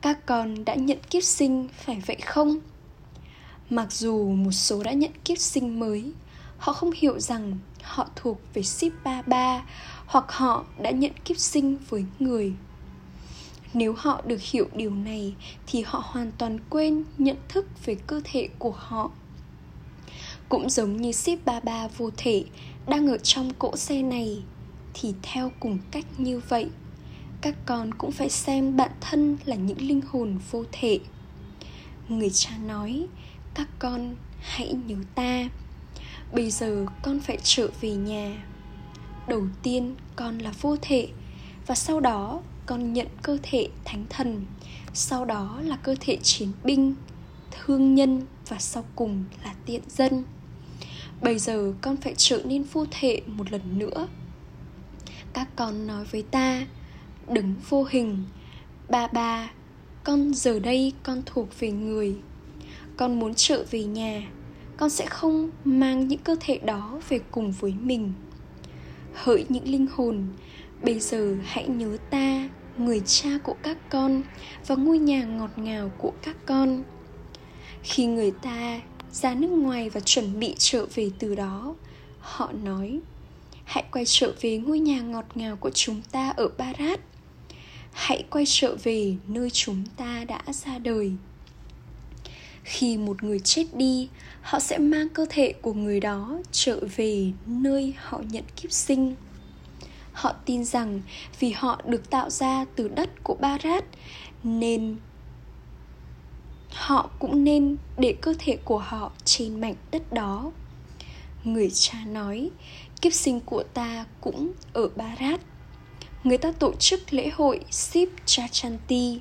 Các 0.00 0.26
con 0.26 0.64
đã 0.64 0.74
nhận 0.74 0.98
kiếp 1.10 1.22
sinh 1.22 1.68
phải 1.72 2.02
vậy 2.06 2.16
không? 2.26 2.58
Mặc 3.70 3.92
dù 3.92 4.28
một 4.28 4.52
số 4.52 4.82
đã 4.82 4.92
nhận 4.92 5.12
kiếp 5.24 5.38
sinh 5.38 5.80
mới, 5.80 6.12
họ 6.58 6.72
không 6.72 6.90
hiểu 6.96 7.20
rằng 7.20 7.58
họ 7.82 8.08
thuộc 8.16 8.40
về 8.54 8.62
ship 8.62 9.04
ba 9.04 9.22
ba 9.22 9.62
hoặc 10.06 10.24
họ 10.28 10.64
đã 10.78 10.90
nhận 10.90 11.12
kiếp 11.24 11.38
sinh 11.38 11.76
với 11.88 12.04
người. 12.18 12.52
Nếu 13.74 13.94
họ 13.96 14.22
được 14.26 14.40
hiểu 14.40 14.68
điều 14.74 14.90
này 14.90 15.34
thì 15.66 15.82
họ 15.86 16.02
hoàn 16.06 16.32
toàn 16.38 16.58
quên 16.70 17.04
nhận 17.18 17.36
thức 17.48 17.66
về 17.84 17.94
cơ 18.06 18.20
thể 18.24 18.48
của 18.58 18.74
họ. 18.76 19.10
Cũng 20.48 20.70
giống 20.70 20.96
như 20.96 21.12
ship 21.12 21.44
ba 21.44 21.60
ba 21.60 21.88
vô 21.88 22.10
thể 22.16 22.44
đang 22.86 23.06
ở 23.06 23.18
trong 23.18 23.54
cỗ 23.58 23.76
xe 23.76 24.02
này 24.02 24.42
thì 25.00 25.14
theo 25.22 25.52
cùng 25.60 25.78
cách 25.90 26.04
như 26.18 26.40
vậy. 26.48 26.70
Các 27.40 27.54
con 27.66 27.94
cũng 27.94 28.12
phải 28.12 28.30
xem 28.30 28.76
bản 28.76 28.90
thân 29.00 29.36
là 29.44 29.56
những 29.56 29.80
linh 29.80 30.00
hồn 30.08 30.38
vô 30.50 30.64
thể. 30.72 30.98
Người 32.08 32.30
cha 32.30 32.50
nói, 32.66 33.06
các 33.54 33.68
con 33.78 34.16
hãy 34.40 34.74
nhớ 34.86 34.96
ta. 35.14 35.48
Bây 36.32 36.50
giờ 36.50 36.86
con 37.02 37.20
phải 37.20 37.38
trở 37.42 37.68
về 37.80 37.90
nhà. 37.90 38.44
Đầu 39.28 39.46
tiên 39.62 39.94
con 40.16 40.38
là 40.38 40.52
vô 40.60 40.76
thể, 40.82 41.08
và 41.66 41.74
sau 41.74 42.00
đó 42.00 42.40
con 42.66 42.92
nhận 42.92 43.06
cơ 43.22 43.38
thể 43.42 43.68
thánh 43.84 44.04
thần. 44.08 44.44
Sau 44.94 45.24
đó 45.24 45.60
là 45.62 45.76
cơ 45.76 45.96
thể 46.00 46.18
chiến 46.22 46.52
binh, 46.64 46.94
thương 47.50 47.94
nhân, 47.94 48.22
và 48.48 48.58
sau 48.58 48.84
cùng 48.94 49.24
là 49.44 49.54
tiện 49.66 49.82
dân. 49.88 50.24
Bây 51.22 51.38
giờ 51.38 51.72
con 51.80 51.96
phải 51.96 52.14
trở 52.16 52.42
nên 52.44 52.62
vô 52.62 52.86
thể 52.90 53.20
một 53.26 53.52
lần 53.52 53.78
nữa 53.78 54.08
các 55.36 55.48
con 55.56 55.86
nói 55.86 56.04
với 56.04 56.22
ta. 56.22 56.66
Đứng 57.28 57.54
vô 57.68 57.86
hình. 57.90 58.24
Ba 58.88 59.06
ba, 59.06 59.50
con 60.04 60.34
giờ 60.34 60.58
đây 60.58 60.92
con 61.02 61.22
thuộc 61.26 61.60
về 61.60 61.70
người. 61.70 62.16
Con 62.96 63.18
muốn 63.18 63.32
trở 63.36 63.64
về 63.70 63.84
nhà. 63.84 64.22
Con 64.76 64.90
sẽ 64.90 65.06
không 65.06 65.50
mang 65.64 66.08
những 66.08 66.18
cơ 66.18 66.36
thể 66.40 66.58
đó 66.58 67.00
về 67.08 67.20
cùng 67.30 67.52
với 67.52 67.74
mình. 67.80 68.12
Hỡi 69.14 69.46
những 69.48 69.68
linh 69.68 69.86
hồn, 69.92 70.26
bây 70.82 71.00
giờ 71.00 71.36
hãy 71.44 71.68
nhớ 71.68 71.96
ta, 72.10 72.48
người 72.78 73.00
cha 73.00 73.30
của 73.44 73.56
các 73.62 73.78
con 73.90 74.22
và 74.66 74.74
ngôi 74.74 74.98
nhà 74.98 75.24
ngọt 75.24 75.50
ngào 75.56 75.90
của 75.98 76.12
các 76.22 76.36
con. 76.46 76.82
Khi 77.82 78.06
người 78.06 78.30
ta 78.30 78.80
ra 79.12 79.34
nước 79.34 79.50
ngoài 79.50 79.90
và 79.90 80.00
chuẩn 80.00 80.40
bị 80.40 80.54
trở 80.58 80.86
về 80.94 81.10
từ 81.18 81.34
đó, 81.34 81.74
họ 82.20 82.52
nói 82.64 83.00
hãy 83.66 83.84
quay 83.92 84.04
trở 84.06 84.32
về 84.40 84.58
ngôi 84.58 84.78
nhà 84.78 85.00
ngọt 85.00 85.24
ngào 85.34 85.56
của 85.56 85.70
chúng 85.70 86.02
ta 86.12 86.30
ở 86.30 86.48
Barat. 86.58 87.00
Hãy 87.92 88.24
quay 88.30 88.44
trở 88.46 88.76
về 88.82 89.16
nơi 89.28 89.50
chúng 89.50 89.84
ta 89.96 90.24
đã 90.24 90.42
ra 90.52 90.78
đời. 90.78 91.12
khi 92.64 92.98
một 92.98 93.22
người 93.22 93.38
chết 93.38 93.64
đi, 93.74 94.08
họ 94.42 94.60
sẽ 94.60 94.78
mang 94.78 95.08
cơ 95.08 95.26
thể 95.30 95.52
của 95.52 95.72
người 95.72 96.00
đó 96.00 96.38
trở 96.52 96.80
về 96.96 97.32
nơi 97.46 97.94
họ 97.98 98.20
nhận 98.30 98.44
kiếp 98.56 98.72
sinh 98.72 99.14
họ 100.16 100.32
tin 100.44 100.64
rằng 100.64 101.02
vì 101.40 101.50
họ 101.50 101.80
được 101.86 102.10
tạo 102.10 102.30
ra 102.30 102.64
từ 102.76 102.88
đất 102.88 103.10
của 103.22 103.34
barat, 103.34 103.84
nên 104.42 104.96
họ 106.70 107.10
cũng 107.18 107.44
nên 107.44 107.76
để 107.98 108.14
cơ 108.20 108.34
thể 108.38 108.56
của 108.64 108.78
họ 108.78 109.12
trên 109.24 109.60
mảnh 109.60 109.74
đất 109.90 110.12
đó 110.12 110.52
người 111.44 111.70
cha 111.70 112.04
nói 112.06 112.50
kiếp 113.00 113.12
sinh 113.12 113.40
của 113.40 113.62
ta 113.74 114.04
cũng 114.20 114.52
ở 114.72 114.88
barat 114.96 115.40
người 116.26 116.38
ta 116.38 116.52
tổ 116.52 116.72
chức 116.72 117.12
lễ 117.12 117.30
hội 117.34 117.60
Sip 117.70 118.08
Chachanti. 118.24 119.20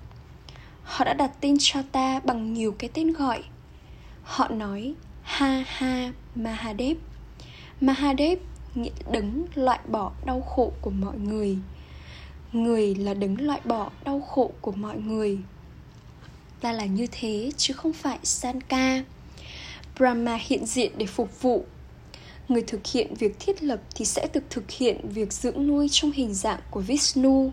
Họ 0.84 1.06
đã 1.06 1.14
đặt 1.14 1.32
tên 1.42 1.56
cho 1.60 1.82
ta 1.92 2.20
bằng 2.20 2.54
nhiều 2.54 2.76
cái 2.80 2.90
tên 2.94 3.14
gọi. 3.14 3.44
Họ 4.24 4.48
nói, 4.48 4.94
Ha 5.24 5.64
Ha 5.68 6.12
Mahadev. 6.36 6.98
Mahadev 7.82 8.40
nghĩa 8.76 8.92
đấng 9.12 9.46
loại 9.56 9.80
bỏ 9.88 10.12
đau 10.26 10.42
khổ 10.42 10.72
của 10.82 10.90
mọi 10.90 11.18
người. 11.18 11.58
Người 12.54 12.96
là 12.96 13.14
đấng 13.14 13.42
loại 13.42 13.62
bỏ 13.66 13.92
đau 14.04 14.22
khổ 14.22 14.52
của 14.62 14.72
mọi 14.72 14.98
người. 14.98 15.40
Ta 16.62 16.72
là 16.72 16.86
như 16.86 17.08
thế 17.12 17.52
chứ 17.58 17.74
không 17.74 17.94
phải 17.94 18.20
Sanka. 18.24 19.04
Brahma 19.98 20.40
hiện 20.42 20.66
diện 20.66 20.92
để 20.98 21.06
phục 21.06 21.42
vụ 21.42 21.66
người 22.50 22.62
thực 22.62 22.88
hiện 22.88 23.14
việc 23.14 23.40
thiết 23.40 23.64
lập 23.64 23.80
thì 23.96 24.06
sẽ 24.06 24.28
được 24.34 24.44
thực 24.50 24.72
hiện 24.72 25.10
việc 25.10 25.34
dưỡng 25.34 25.68
nuôi 25.68 25.88
trong 25.92 26.12
hình 26.12 26.34
dạng 26.34 26.60
của 26.72 26.80
Vishnu. 26.80 27.52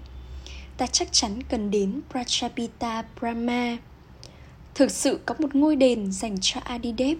Ta 0.76 0.86
chắc 0.86 1.08
chắn 1.12 1.42
cần 1.42 1.70
đến 1.70 2.00
Prachapita 2.10 3.04
Brahma. 3.20 3.76
Thực 4.74 4.90
sự 4.90 5.20
có 5.26 5.34
một 5.38 5.54
ngôi 5.54 5.76
đền 5.76 6.12
dành 6.12 6.36
cho 6.40 6.60
Adidev. 6.64 7.18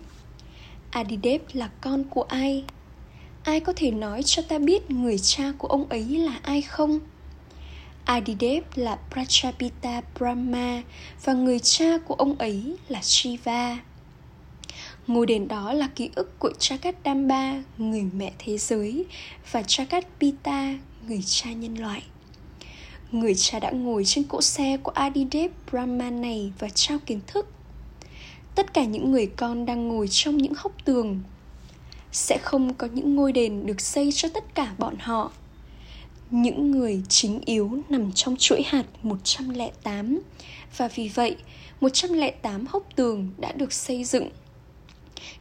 Adidev 0.90 1.42
là 1.52 1.70
con 1.80 2.04
của 2.04 2.22
ai? 2.22 2.64
Ai 3.44 3.60
có 3.60 3.72
thể 3.76 3.90
nói 3.90 4.22
cho 4.22 4.42
ta 4.42 4.58
biết 4.58 4.90
người 4.90 5.18
cha 5.18 5.52
của 5.58 5.68
ông 5.68 5.88
ấy 5.88 6.04
là 6.04 6.40
ai 6.42 6.62
không? 6.62 7.00
Adidev 8.04 8.64
là 8.74 8.98
Prachapita 9.12 10.00
Brahma 10.18 10.82
và 11.24 11.32
người 11.32 11.58
cha 11.58 11.98
của 11.98 12.14
ông 12.14 12.38
ấy 12.38 12.76
là 12.88 13.02
Shiva. 13.02 13.78
Ngôi 15.06 15.26
đền 15.26 15.48
đó 15.48 15.72
là 15.72 15.88
ký 15.94 16.10
ức 16.14 16.38
của 16.38 16.52
Jagat 16.58 16.92
Damba, 17.04 17.62
người 17.78 18.04
mẹ 18.16 18.32
thế 18.38 18.58
giới, 18.58 19.04
và 19.52 19.62
Jagat 19.62 20.02
Pita, 20.20 20.78
người 21.08 21.20
cha 21.26 21.52
nhân 21.52 21.74
loại. 21.74 22.02
Người 23.12 23.34
cha 23.36 23.58
đã 23.58 23.70
ngồi 23.70 24.04
trên 24.04 24.24
cỗ 24.24 24.40
xe 24.42 24.76
của 24.82 24.90
Adidev 24.90 25.50
Brahman 25.70 26.20
này 26.20 26.52
và 26.58 26.68
trao 26.68 26.98
kiến 27.06 27.20
thức. 27.26 27.46
Tất 28.54 28.74
cả 28.74 28.84
những 28.84 29.10
người 29.10 29.26
con 29.26 29.66
đang 29.66 29.88
ngồi 29.88 30.08
trong 30.10 30.36
những 30.36 30.52
hốc 30.56 30.72
tường. 30.84 31.20
Sẽ 32.12 32.38
không 32.42 32.74
có 32.74 32.88
những 32.92 33.16
ngôi 33.16 33.32
đền 33.32 33.66
được 33.66 33.80
xây 33.80 34.12
cho 34.12 34.28
tất 34.28 34.54
cả 34.54 34.74
bọn 34.78 34.96
họ. 34.98 35.32
Những 36.30 36.70
người 36.70 37.02
chính 37.08 37.40
yếu 37.44 37.70
nằm 37.88 38.12
trong 38.12 38.36
chuỗi 38.36 38.62
hạt 38.66 38.84
108 39.02 40.20
và 40.76 40.88
vì 40.88 41.08
vậy 41.08 41.36
108 41.80 42.66
hốc 42.68 42.88
tường 42.96 43.30
đã 43.38 43.52
được 43.52 43.72
xây 43.72 44.04
dựng 44.04 44.28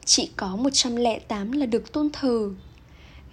chỉ 0.05 0.29
có 0.35 0.55
108 0.55 1.51
là 1.51 1.65
được 1.65 1.93
tôn 1.93 2.09
thờ. 2.13 2.49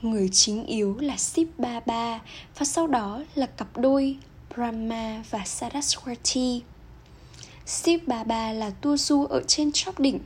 Người 0.03 0.29
chính 0.33 0.67
yếu 0.67 0.97
là 1.01 1.17
Sip 1.17 1.49
Baba 1.59 2.21
và 2.59 2.67
sau 2.67 2.87
đó 2.87 3.23
là 3.35 3.47
cặp 3.47 3.77
đôi 3.77 4.17
Brahma 4.55 5.23
và 5.31 5.39
Saraswati. 5.39 6.61
Sip 7.67 8.09
Baba 8.09 8.53
là 8.53 8.71
tua 8.71 8.97
du 8.97 9.25
ở 9.25 9.43
trên 9.47 9.71
chóp 9.73 10.01
đỉnh. 10.01 10.21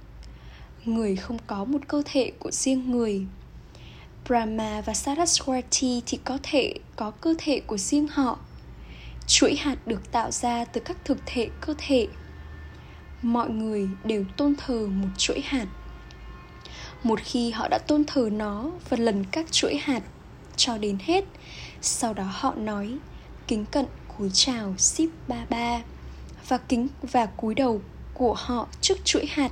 Người 0.84 1.16
không 1.16 1.38
có 1.46 1.64
một 1.64 1.78
cơ 1.88 2.02
thể 2.04 2.32
của 2.38 2.50
riêng 2.50 2.90
người. 2.90 3.26
Brahma 4.26 4.80
và 4.80 4.92
Saraswati 4.92 6.00
thì 6.06 6.18
có 6.24 6.38
thể 6.42 6.74
có 6.96 7.10
cơ 7.10 7.34
thể 7.38 7.60
của 7.60 7.78
riêng 7.78 8.08
họ. 8.08 8.38
Chuỗi 9.26 9.56
hạt 9.56 9.86
được 9.86 10.12
tạo 10.12 10.30
ra 10.30 10.64
từ 10.64 10.80
các 10.84 11.04
thực 11.04 11.18
thể 11.26 11.48
cơ 11.60 11.74
thể. 11.78 12.08
Mọi 13.22 13.50
người 13.50 13.88
đều 14.04 14.24
tôn 14.36 14.54
thờ 14.58 14.86
một 14.86 15.08
chuỗi 15.18 15.40
hạt 15.40 15.66
một 17.02 17.20
khi 17.24 17.50
họ 17.50 17.68
đã 17.68 17.78
tôn 17.78 18.04
thờ 18.04 18.28
nó 18.32 18.70
và 18.88 18.96
lần 18.96 19.24
các 19.24 19.52
chuỗi 19.52 19.76
hạt 19.76 20.02
cho 20.56 20.78
đến 20.78 20.98
hết. 21.00 21.24
Sau 21.80 22.14
đó 22.14 22.24
họ 22.30 22.54
nói, 22.54 22.98
kính 23.46 23.64
cận 23.64 23.86
cúi 24.18 24.30
chào 24.32 24.74
ship 24.78 25.28
ba 25.28 25.46
ba 25.50 25.82
và 26.48 26.58
kính 26.58 26.88
và 27.02 27.26
cúi 27.26 27.54
đầu 27.54 27.80
của 28.14 28.34
họ 28.34 28.68
trước 28.80 28.98
chuỗi 29.04 29.26
hạt, 29.26 29.50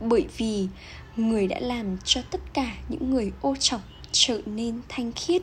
bởi 0.00 0.26
vì 0.36 0.68
người 1.16 1.46
đã 1.46 1.60
làm 1.60 1.96
cho 2.04 2.20
tất 2.30 2.40
cả 2.54 2.74
những 2.88 3.10
người 3.10 3.32
ô 3.40 3.56
trọc 3.60 3.80
trở 4.12 4.40
nên 4.46 4.80
thanh 4.88 5.12
khiết. 5.12 5.42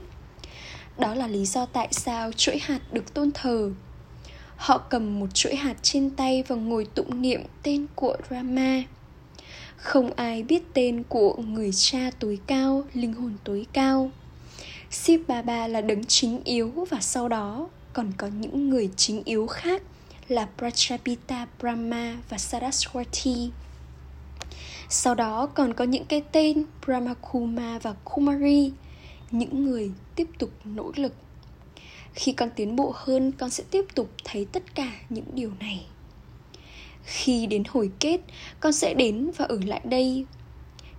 Đó 0.98 1.16
là 1.16 1.28
lý 1.28 1.46
do 1.46 1.66
tại 1.66 1.88
sao 1.92 2.32
chuỗi 2.32 2.60
hạt 2.62 2.80
được 2.92 3.14
tôn 3.14 3.32
thờ. 3.34 3.72
Họ 4.56 4.78
cầm 4.78 5.20
một 5.20 5.28
chuỗi 5.34 5.56
hạt 5.56 5.76
trên 5.82 6.10
tay 6.10 6.44
và 6.48 6.56
ngồi 6.56 6.86
tụng 6.86 7.22
niệm 7.22 7.42
tên 7.64 7.86
của 7.96 8.18
rama 8.30 8.84
không 9.82 10.14
ai 10.16 10.44
biết 10.44 10.74
tên 10.74 11.04
của 11.10 11.36
người 11.36 11.72
cha 11.74 12.12
tối 12.20 12.40
cao 12.48 12.84
linh 12.94 13.14
hồn 13.14 13.34
tối 13.44 13.66
cao 13.74 14.12
Shiv 14.92 15.22
Baba 15.28 15.68
là 15.68 15.82
đấng 15.82 16.04
chính 16.04 16.44
yếu 16.44 16.88
và 16.90 17.00
sau 17.02 17.28
đó 17.28 17.70
còn 17.94 18.12
có 18.18 18.28
những 18.28 18.70
người 18.70 18.90
chính 18.96 19.24
yếu 19.26 19.48
khác 19.48 19.82
là 20.28 20.48
Prachapita 20.58 21.48
Brahma 21.60 22.18
và 22.30 22.38
Saraswati. 22.38 23.50
Sau 24.90 25.16
đó 25.16 25.46
còn 25.46 25.74
có 25.74 25.86
những 25.86 26.06
cái 26.06 26.22
tên 26.32 26.64
Brahmakuma 26.86 27.80
và 27.80 27.94
Kumari, 28.04 28.72
những 29.32 29.66
người 29.66 29.92
tiếp 30.16 30.28
tục 30.40 30.50
nỗ 30.66 30.92
lực. 30.96 31.14
Khi 32.14 32.32
con 32.32 32.50
tiến 32.56 32.76
bộ 32.76 32.94
hơn, 32.96 33.32
con 33.32 33.50
sẽ 33.50 33.64
tiếp 33.72 33.86
tục 33.96 34.10
thấy 34.24 34.46
tất 34.52 34.76
cả 34.76 34.92
những 35.10 35.26
điều 35.34 35.52
này 35.60 35.86
khi 37.10 37.46
đến 37.46 37.64
hồi 37.70 37.92
kết, 38.00 38.20
con 38.60 38.74
sẽ 38.74 38.94
đến 38.94 39.32
và 39.38 39.46
ở 39.46 39.60
lại 39.66 39.82
đây. 39.84 40.26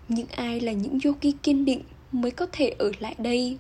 Những 0.08 0.26
ai 0.26 0.60
là 0.60 0.72
những 0.72 0.98
yogi 1.04 1.34
kiên 1.42 1.64
định 1.64 1.82
mới 2.12 2.30
có 2.30 2.46
thể 2.52 2.74
ở 2.78 2.92
lại 2.98 3.14
đây. 3.18 3.58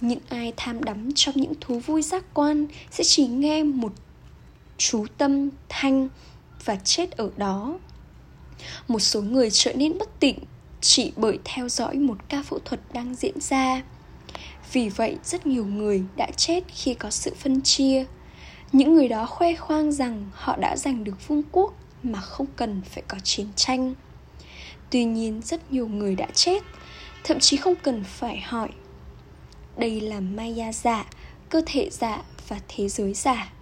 Những 0.00 0.18
ai 0.28 0.52
tham 0.56 0.84
đắm 0.84 1.08
trong 1.14 1.34
những 1.36 1.52
thú 1.60 1.78
vui 1.78 2.02
giác 2.02 2.24
quan 2.34 2.66
sẽ 2.90 3.04
chỉ 3.04 3.26
nghe 3.26 3.62
một 3.62 3.92
chú 4.78 5.06
tâm 5.18 5.48
thanh 5.68 6.08
và 6.64 6.76
chết 6.76 7.10
ở 7.10 7.30
đó. 7.36 7.78
Một 8.88 8.98
số 8.98 9.22
người 9.22 9.50
trở 9.50 9.72
nên 9.72 9.98
bất 9.98 10.20
tỉnh 10.20 10.38
chỉ 10.80 11.12
bởi 11.16 11.38
theo 11.44 11.68
dõi 11.68 11.94
một 11.94 12.28
ca 12.28 12.42
phẫu 12.42 12.58
thuật 12.58 12.80
đang 12.92 13.14
diễn 13.14 13.40
ra. 13.40 13.82
Vì 14.72 14.88
vậy, 14.88 15.16
rất 15.24 15.46
nhiều 15.46 15.66
người 15.66 16.02
đã 16.16 16.30
chết 16.36 16.64
khi 16.68 16.94
có 16.94 17.10
sự 17.10 17.34
phân 17.38 17.62
chia 17.62 18.04
những 18.72 18.94
người 18.94 19.08
đó 19.08 19.26
khoe 19.26 19.54
khoang 19.54 19.92
rằng 19.92 20.30
họ 20.32 20.56
đã 20.56 20.76
giành 20.76 21.04
được 21.04 21.28
vương 21.28 21.42
quốc 21.52 21.74
mà 22.02 22.20
không 22.20 22.46
cần 22.56 22.82
phải 22.84 23.02
có 23.08 23.18
chiến 23.24 23.46
tranh. 23.56 23.94
Tuy 24.90 25.04
nhiên, 25.04 25.40
rất 25.44 25.72
nhiều 25.72 25.88
người 25.88 26.16
đã 26.16 26.26
chết, 26.34 26.62
thậm 27.24 27.40
chí 27.40 27.56
không 27.56 27.74
cần 27.82 28.04
phải 28.04 28.40
hỏi, 28.40 28.68
đây 29.76 30.00
là 30.00 30.20
maya 30.20 30.72
giả, 30.72 31.04
cơ 31.48 31.62
thể 31.66 31.88
giả 31.90 32.22
và 32.48 32.60
thế 32.68 32.88
giới 32.88 33.14
giả? 33.14 33.52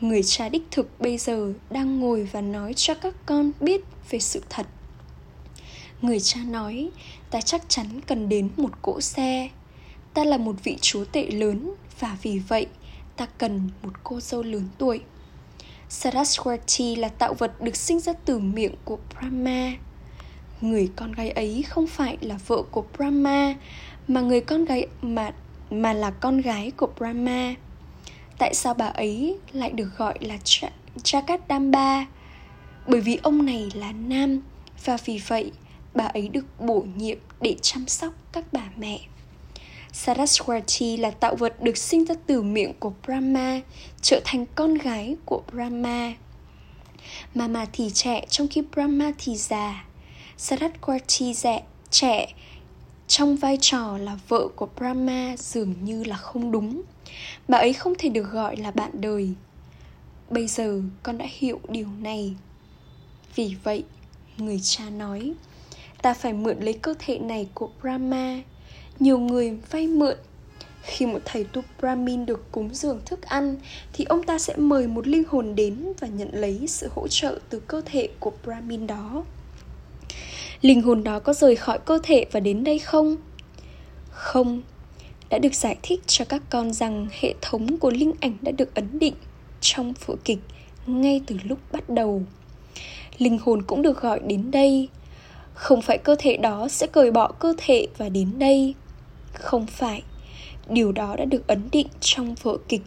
Người 0.00 0.22
cha 0.22 0.48
đích 0.48 0.62
thực 0.70 1.00
bây 1.00 1.18
giờ 1.18 1.52
đang 1.70 2.00
ngồi 2.00 2.28
và 2.32 2.40
nói 2.40 2.74
cho 2.74 2.94
các 2.94 3.14
con 3.26 3.52
biết 3.60 3.80
về 4.10 4.18
sự 4.18 4.42
thật. 4.50 4.66
Người 6.02 6.20
cha 6.20 6.40
nói, 6.40 6.90
ta 7.30 7.40
chắc 7.40 7.62
chắn 7.68 7.86
cần 8.06 8.28
đến 8.28 8.50
một 8.56 8.82
cỗ 8.82 9.00
xe. 9.00 9.48
Ta 10.14 10.24
là 10.24 10.36
một 10.36 10.56
vị 10.64 10.78
chúa 10.80 11.04
tể 11.04 11.30
lớn 11.30 11.74
và 12.00 12.16
vì 12.22 12.38
vậy 12.38 12.66
ta 13.16 13.26
cần 13.38 13.70
một 13.82 13.92
cô 14.04 14.20
dâu 14.20 14.42
lớn 14.42 14.68
tuổi 14.78 15.00
Saraswati 15.90 17.00
là 17.00 17.08
tạo 17.08 17.34
vật 17.34 17.62
được 17.62 17.76
sinh 17.76 18.00
ra 18.00 18.12
từ 18.24 18.38
miệng 18.38 18.74
của 18.84 18.98
Brahma 19.14 19.72
người 20.64 20.90
con 20.96 21.12
gái 21.12 21.30
ấy 21.30 21.64
không 21.68 21.86
phải 21.86 22.18
là 22.20 22.38
vợ 22.46 22.62
của 22.70 22.84
Brahma, 22.96 23.54
mà 24.08 24.20
người 24.20 24.40
con 24.40 24.64
gái, 24.64 24.86
mà 25.02 25.30
mà 25.70 25.92
là 25.92 26.10
con 26.10 26.40
gái 26.40 26.70
của 26.70 26.88
Brahma. 26.98 27.54
Tại 28.38 28.54
sao 28.54 28.74
bà 28.74 28.86
ấy 28.86 29.38
lại 29.52 29.70
được 29.70 29.88
gọi 29.96 30.18
là 30.20 30.36
Ch- 30.44 30.68
Jagadamba? 30.96 32.04
Bởi 32.86 33.00
vì 33.00 33.18
ông 33.22 33.46
này 33.46 33.68
là 33.74 33.92
nam, 33.92 34.40
và 34.84 34.96
vì 35.04 35.20
vậy 35.28 35.52
bà 35.94 36.04
ấy 36.04 36.28
được 36.28 36.60
bổ 36.60 36.86
nhiệm 36.96 37.18
để 37.40 37.56
chăm 37.62 37.86
sóc 37.86 38.12
các 38.32 38.44
bà 38.52 38.64
mẹ. 38.76 39.00
Saraswati 39.94 41.00
là 41.00 41.10
tạo 41.10 41.36
vật 41.36 41.62
được 41.62 41.76
sinh 41.76 42.04
ra 42.04 42.14
từ 42.26 42.42
miệng 42.42 42.72
của 42.78 42.92
Brahma, 43.06 43.60
trở 44.02 44.20
thành 44.24 44.46
con 44.54 44.74
gái 44.74 45.16
của 45.24 45.42
Brahma. 45.52 46.12
Mama 47.34 47.66
thì 47.72 47.90
trẻ 47.94 48.26
trong 48.30 48.48
khi 48.48 48.62
Brahma 48.72 49.12
thì 49.18 49.36
già. 49.36 49.84
Saraswati 50.38 51.32
dạ, 51.32 51.58
trẻ 51.90 52.34
trong 53.08 53.36
vai 53.36 53.58
trò 53.60 53.98
là 53.98 54.18
vợ 54.28 54.48
của 54.56 54.68
Brahma 54.76 55.36
dường 55.38 55.74
như 55.82 56.04
là 56.04 56.16
không 56.16 56.52
đúng. 56.52 56.82
Bà 57.48 57.58
ấy 57.58 57.72
không 57.72 57.94
thể 57.98 58.08
được 58.08 58.30
gọi 58.30 58.56
là 58.56 58.70
bạn 58.70 58.90
đời. 58.92 59.30
Bây 60.30 60.46
giờ 60.46 60.82
con 61.02 61.18
đã 61.18 61.26
hiểu 61.28 61.60
điều 61.68 61.88
này. 62.00 62.34
Vì 63.34 63.56
vậy, 63.64 63.84
Người 64.38 64.60
cha 64.62 64.90
nói 64.90 65.34
Ta 66.02 66.14
phải 66.14 66.32
mượn 66.32 66.60
lấy 66.60 66.74
cơ 66.74 66.94
thể 66.98 67.18
này 67.18 67.48
của 67.54 67.68
Brahma 67.80 68.40
nhiều 69.00 69.18
người 69.18 69.56
vay 69.70 69.86
mượn 69.86 70.16
khi 70.82 71.06
một 71.06 71.18
thầy 71.24 71.44
tu 71.44 71.62
Brahmin 71.80 72.26
được 72.26 72.52
cúng 72.52 72.70
dường 72.72 73.00
thức 73.06 73.22
ăn, 73.22 73.56
thì 73.92 74.04
ông 74.04 74.22
ta 74.22 74.38
sẽ 74.38 74.56
mời 74.56 74.86
một 74.86 75.06
linh 75.06 75.22
hồn 75.28 75.54
đến 75.54 75.92
và 76.00 76.08
nhận 76.08 76.28
lấy 76.32 76.66
sự 76.68 76.88
hỗ 76.94 77.08
trợ 77.08 77.38
từ 77.50 77.60
cơ 77.60 77.82
thể 77.84 78.08
của 78.20 78.32
Brahmin 78.44 78.86
đó. 78.86 79.24
Linh 80.60 80.82
hồn 80.82 81.04
đó 81.04 81.20
có 81.20 81.32
rời 81.32 81.56
khỏi 81.56 81.78
cơ 81.78 81.98
thể 82.02 82.26
và 82.32 82.40
đến 82.40 82.64
đây 82.64 82.78
không? 82.78 83.16
Không. 84.10 84.62
Đã 85.30 85.38
được 85.38 85.54
giải 85.54 85.76
thích 85.82 86.00
cho 86.06 86.24
các 86.24 86.42
con 86.50 86.72
rằng 86.72 87.08
hệ 87.20 87.34
thống 87.42 87.78
của 87.78 87.90
linh 87.90 88.12
ảnh 88.20 88.36
đã 88.42 88.52
được 88.52 88.74
ấn 88.74 88.98
định 88.98 89.14
trong 89.60 89.92
vở 90.06 90.14
kịch 90.24 90.38
ngay 90.86 91.20
từ 91.26 91.36
lúc 91.44 91.58
bắt 91.72 91.90
đầu. 91.90 92.22
Linh 93.18 93.38
hồn 93.38 93.62
cũng 93.62 93.82
được 93.82 94.00
gọi 94.00 94.20
đến 94.26 94.50
đây. 94.50 94.88
Không 95.54 95.82
phải 95.82 95.98
cơ 95.98 96.16
thể 96.18 96.36
đó 96.36 96.68
sẽ 96.68 96.86
cởi 96.86 97.10
bỏ 97.10 97.32
cơ 97.32 97.54
thể 97.58 97.86
và 97.98 98.08
đến 98.08 98.38
đây. 98.38 98.74
Không 99.34 99.66
phải 99.66 100.02
điều 100.68 100.92
đó 100.92 101.16
đã 101.16 101.24
được 101.24 101.46
ấn 101.46 101.68
định 101.72 101.86
trong 102.00 102.34
vở 102.42 102.56
kịch 102.68 102.82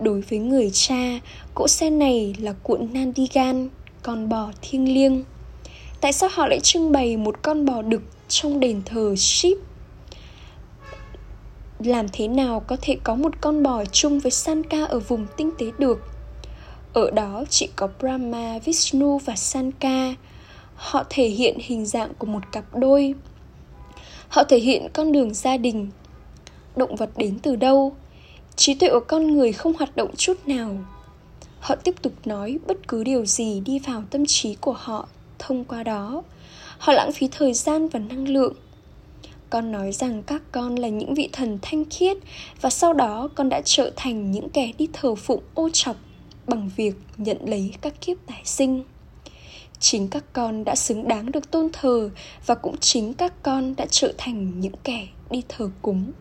đối 0.00 0.20
với 0.20 0.38
người 0.38 0.70
cha 0.72 1.20
cỗ 1.54 1.68
xe 1.68 1.90
này 1.90 2.34
là 2.38 2.52
cuộn 2.62 2.92
nandigan 2.92 3.68
con 4.02 4.28
bò 4.28 4.50
thiêng 4.62 4.94
liêng 4.94 5.24
tại 6.00 6.12
sao 6.12 6.30
họ 6.32 6.46
lại 6.46 6.60
trưng 6.62 6.92
bày 6.92 7.16
một 7.16 7.42
con 7.42 7.64
bò 7.64 7.82
đực 7.82 8.02
trong 8.28 8.60
đền 8.60 8.82
thờ 8.84 9.14
ship 9.16 9.68
làm 11.78 12.06
thế 12.12 12.28
nào 12.28 12.60
có 12.60 12.76
thể 12.82 12.96
có 13.04 13.14
một 13.14 13.32
con 13.40 13.62
bò 13.62 13.84
chung 13.84 14.20
với 14.20 14.30
Sanka 14.30 14.84
ở 14.84 14.98
vùng 14.98 15.26
tinh 15.36 15.50
tế 15.58 15.66
được? 15.78 15.98
Ở 16.92 17.10
đó 17.10 17.44
chỉ 17.50 17.68
có 17.76 17.88
Brahma, 18.00 18.58
Vishnu 18.64 19.18
và 19.18 19.36
Sanka. 19.36 20.14
Họ 20.74 21.04
thể 21.10 21.28
hiện 21.28 21.58
hình 21.60 21.86
dạng 21.86 22.14
của 22.18 22.26
một 22.26 22.52
cặp 22.52 22.64
đôi. 22.76 23.14
Họ 24.28 24.44
thể 24.44 24.58
hiện 24.58 24.88
con 24.92 25.12
đường 25.12 25.34
gia 25.34 25.56
đình, 25.56 25.90
động 26.76 26.96
vật 26.96 27.10
đến 27.16 27.38
từ 27.42 27.56
đâu? 27.56 27.96
Trí 28.56 28.74
tuệ 28.74 28.90
của 28.90 29.00
con 29.08 29.26
người 29.26 29.52
không 29.52 29.72
hoạt 29.78 29.96
động 29.96 30.16
chút 30.16 30.48
nào. 30.48 30.76
Họ 31.60 31.74
tiếp 31.74 31.94
tục 32.02 32.12
nói 32.24 32.58
bất 32.66 32.88
cứ 32.88 33.04
điều 33.04 33.26
gì 33.26 33.60
đi 33.60 33.78
vào 33.78 34.02
tâm 34.10 34.26
trí 34.26 34.54
của 34.54 34.72
họ 34.72 35.08
thông 35.38 35.64
qua 35.64 35.82
đó. 35.82 36.22
Họ 36.78 36.92
lãng 36.92 37.12
phí 37.12 37.28
thời 37.28 37.52
gian 37.52 37.88
và 37.88 37.98
năng 38.00 38.28
lượng. 38.28 38.54
Con 39.50 39.72
nói 39.72 39.92
rằng 39.92 40.22
các 40.22 40.42
con 40.52 40.76
là 40.76 40.88
những 40.88 41.14
vị 41.14 41.28
thần 41.32 41.58
thanh 41.62 41.84
khiết 41.84 42.16
và 42.60 42.70
sau 42.70 42.92
đó 42.92 43.28
con 43.34 43.48
đã 43.48 43.60
trở 43.64 43.90
thành 43.96 44.30
những 44.30 44.48
kẻ 44.48 44.72
đi 44.78 44.88
thờ 44.92 45.14
phụng 45.14 45.42
ô 45.54 45.68
chọc 45.72 45.96
bằng 46.46 46.70
việc 46.76 46.94
nhận 47.16 47.36
lấy 47.44 47.74
các 47.80 48.00
kiếp 48.00 48.16
tái 48.26 48.42
sinh 48.44 48.82
chính 49.80 50.08
các 50.08 50.24
con 50.32 50.64
đã 50.64 50.74
xứng 50.74 51.08
đáng 51.08 51.32
được 51.32 51.50
tôn 51.50 51.68
thờ 51.72 52.10
và 52.46 52.54
cũng 52.54 52.76
chính 52.80 53.14
các 53.14 53.42
con 53.42 53.76
đã 53.76 53.86
trở 53.90 54.12
thành 54.18 54.60
những 54.60 54.76
kẻ 54.84 55.08
đi 55.30 55.42
thờ 55.48 55.70
cúng 55.82 56.12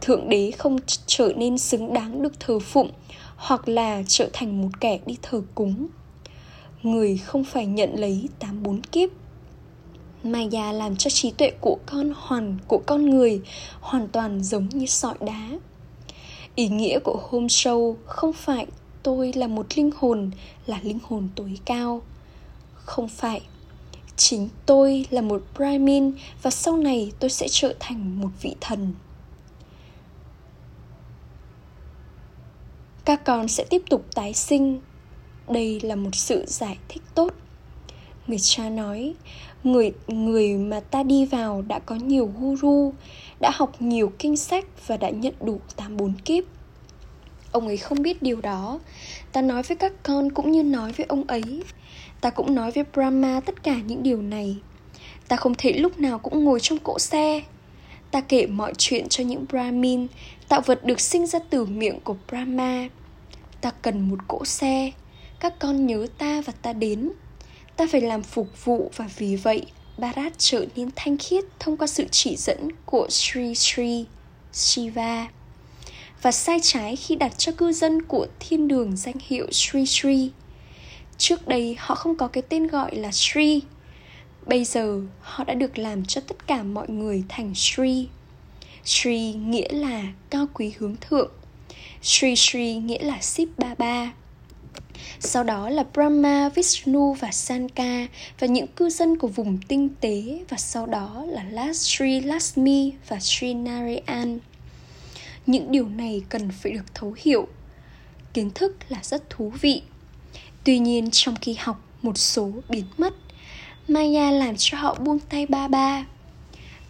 thượng 0.00 0.28
đế 0.28 0.50
không 0.50 0.78
trở 1.06 1.32
nên 1.36 1.58
xứng 1.58 1.94
đáng 1.94 2.22
được 2.22 2.40
thờ 2.40 2.58
phụng 2.58 2.90
hoặc 3.36 3.68
là 3.68 4.02
trở 4.08 4.28
thành 4.32 4.62
một 4.62 4.80
kẻ 4.80 4.98
đi 5.06 5.16
thờ 5.22 5.42
cúng 5.54 5.86
người 6.82 7.16
không 7.16 7.44
phải 7.44 7.66
nhận 7.66 7.94
lấy 7.94 8.28
tám 8.38 8.62
bốn 8.62 8.80
kiếp 8.82 9.10
Maya 10.22 10.72
làm 10.72 10.96
cho 10.96 11.10
trí 11.10 11.30
tuệ 11.30 11.50
của 11.60 11.78
con 11.86 12.12
hoàn, 12.16 12.58
của 12.68 12.82
con 12.86 13.10
người 13.10 13.40
hoàn 13.80 14.08
toàn 14.08 14.42
giống 14.42 14.68
như 14.68 14.86
sỏi 14.86 15.14
đá. 15.20 15.48
Ý 16.54 16.68
nghĩa 16.68 16.98
của 16.98 17.20
hôm 17.30 17.48
sâu 17.48 17.96
không 18.04 18.32
phải 18.32 18.66
tôi 19.02 19.32
là 19.32 19.46
một 19.46 19.66
linh 19.76 19.90
hồn, 19.96 20.30
là 20.66 20.80
linh 20.82 20.98
hồn 21.02 21.28
tối 21.36 21.58
cao. 21.64 22.02
Không 22.90 23.08
phải. 23.08 23.40
Chính 24.16 24.48
tôi 24.66 25.06
là 25.10 25.20
một 25.20 25.42
Brahmin 25.54 26.12
và 26.42 26.50
sau 26.50 26.76
này 26.76 27.12
tôi 27.18 27.30
sẽ 27.30 27.46
trở 27.50 27.74
thành 27.80 28.20
một 28.20 28.28
vị 28.42 28.54
thần. 28.60 28.94
các 33.04 33.24
con 33.24 33.48
sẽ 33.48 33.64
tiếp 33.70 33.82
tục 33.90 34.04
tái 34.14 34.34
sinh. 34.34 34.80
Đây 35.48 35.80
là 35.80 35.96
một 35.96 36.14
sự 36.14 36.44
giải 36.46 36.78
thích 36.88 37.02
tốt. 37.14 37.34
Người 38.26 38.38
cha 38.40 38.68
nói, 38.68 39.14
người 39.64 39.92
người 40.08 40.54
mà 40.54 40.80
ta 40.80 41.02
đi 41.02 41.24
vào 41.24 41.62
đã 41.62 41.78
có 41.78 41.94
nhiều 41.94 42.32
guru, 42.38 42.92
đã 43.40 43.50
học 43.54 43.82
nhiều 43.82 44.12
kinh 44.18 44.36
sách 44.36 44.64
và 44.86 44.96
đã 44.96 45.10
nhận 45.10 45.34
đủ 45.40 45.60
tám 45.76 45.96
bốn 45.96 46.12
kiếp. 46.24 46.44
Ông 47.52 47.66
ấy 47.66 47.76
không 47.76 48.02
biết 48.02 48.22
điều 48.22 48.40
đó. 48.40 48.80
Ta 49.32 49.42
nói 49.42 49.62
với 49.62 49.76
các 49.76 49.92
con 50.02 50.32
cũng 50.32 50.50
như 50.50 50.62
nói 50.62 50.92
với 50.92 51.06
ông 51.08 51.24
ấy 51.24 51.62
ta 52.20 52.30
cũng 52.30 52.54
nói 52.54 52.70
với 52.70 52.84
brahma 52.94 53.40
tất 53.40 53.62
cả 53.62 53.74
những 53.86 54.02
điều 54.02 54.22
này. 54.22 54.56
Ta 55.28 55.36
không 55.36 55.54
thể 55.58 55.72
lúc 55.72 55.98
nào 55.98 56.18
cũng 56.18 56.44
ngồi 56.44 56.60
trong 56.60 56.78
cỗ 56.78 56.98
xe. 56.98 57.42
Ta 58.10 58.20
kể 58.20 58.46
mọi 58.46 58.72
chuyện 58.78 59.08
cho 59.08 59.24
những 59.24 59.44
brahmin, 59.48 60.06
tạo 60.48 60.60
vật 60.60 60.84
được 60.84 61.00
sinh 61.00 61.26
ra 61.26 61.38
từ 61.50 61.64
miệng 61.64 62.00
của 62.00 62.16
brahma. 62.28 62.88
Ta 63.60 63.70
cần 63.70 64.08
một 64.08 64.18
cỗ 64.28 64.44
xe. 64.44 64.90
Các 65.40 65.58
con 65.58 65.86
nhớ 65.86 66.06
ta 66.18 66.42
và 66.46 66.52
ta 66.62 66.72
đến. 66.72 67.10
Ta 67.76 67.86
phải 67.92 68.00
làm 68.00 68.22
phục 68.22 68.64
vụ 68.64 68.90
và 68.96 69.08
vì 69.18 69.36
vậy, 69.36 69.66
Bharat 69.98 70.32
trở 70.38 70.66
nên 70.76 70.90
thanh 70.96 71.16
khiết 71.18 71.44
thông 71.58 71.76
qua 71.76 71.86
sự 71.86 72.04
chỉ 72.10 72.36
dẫn 72.36 72.68
của 72.86 73.06
Sri 73.10 73.54
Sri 73.54 74.06
Shiva. 74.52 75.28
Và 76.22 76.32
sai 76.32 76.58
trái 76.62 76.96
khi 76.96 77.16
đặt 77.16 77.38
cho 77.38 77.52
cư 77.52 77.72
dân 77.72 78.02
của 78.02 78.26
thiên 78.40 78.68
đường 78.68 78.96
danh 78.96 79.14
hiệu 79.28 79.46
Sri 79.50 79.86
Sri. 79.86 80.30
Trước 81.20 81.48
đây 81.48 81.76
họ 81.78 81.94
không 81.94 82.16
có 82.16 82.28
cái 82.28 82.42
tên 82.48 82.66
gọi 82.66 82.96
là 82.96 83.12
Sri. 83.12 83.62
Bây 84.46 84.64
giờ 84.64 85.00
họ 85.20 85.44
đã 85.44 85.54
được 85.54 85.78
làm 85.78 86.04
cho 86.04 86.20
tất 86.20 86.46
cả 86.46 86.62
mọi 86.62 86.88
người 86.88 87.24
thành 87.28 87.54
Sri. 87.54 88.08
Sri 88.84 89.32
nghĩa 89.32 89.68
là 89.72 90.02
cao 90.30 90.46
quý 90.54 90.72
hướng 90.78 90.96
thượng 91.00 91.30
Sri 92.02 92.36
Sri 92.36 92.74
nghĩa 92.74 92.98
là 92.98 93.20
Ship 93.20 93.58
Baba. 93.58 94.12
Sau 95.18 95.44
đó 95.44 95.68
là 95.68 95.84
Brahma, 95.94 96.48
Vishnu 96.48 97.12
và 97.12 97.30
Sanka 97.30 98.06
và 98.38 98.46
những 98.46 98.66
cư 98.66 98.90
dân 98.90 99.18
của 99.18 99.28
vùng 99.28 99.58
tinh 99.68 99.88
tế 100.00 100.40
và 100.48 100.56
sau 100.56 100.86
đó 100.86 101.24
là 101.28 101.44
Last 101.44 101.96
Sri 101.96 102.20
Lasmi 102.20 102.92
và 103.08 103.20
Sri 103.20 103.54
Narayan. 103.54 104.38
Những 105.46 105.72
điều 105.72 105.88
này 105.88 106.22
cần 106.28 106.50
phải 106.62 106.72
được 106.72 106.94
thấu 106.94 107.14
hiểu. 107.16 107.48
Kiến 108.34 108.50
thức 108.50 108.76
là 108.88 108.98
rất 109.02 109.30
thú 109.30 109.52
vị. 109.60 109.82
Tuy 110.64 110.78
nhiên 110.78 111.08
trong 111.12 111.34
khi 111.40 111.56
học 111.58 111.80
một 112.02 112.18
số 112.18 112.50
biến 112.68 112.84
mất, 112.98 113.14
Maya 113.88 114.30
làm 114.30 114.54
cho 114.58 114.78
họ 114.78 114.94
buông 114.94 115.18
tay 115.18 115.46
ba 115.46 115.68
ba. 115.68 116.06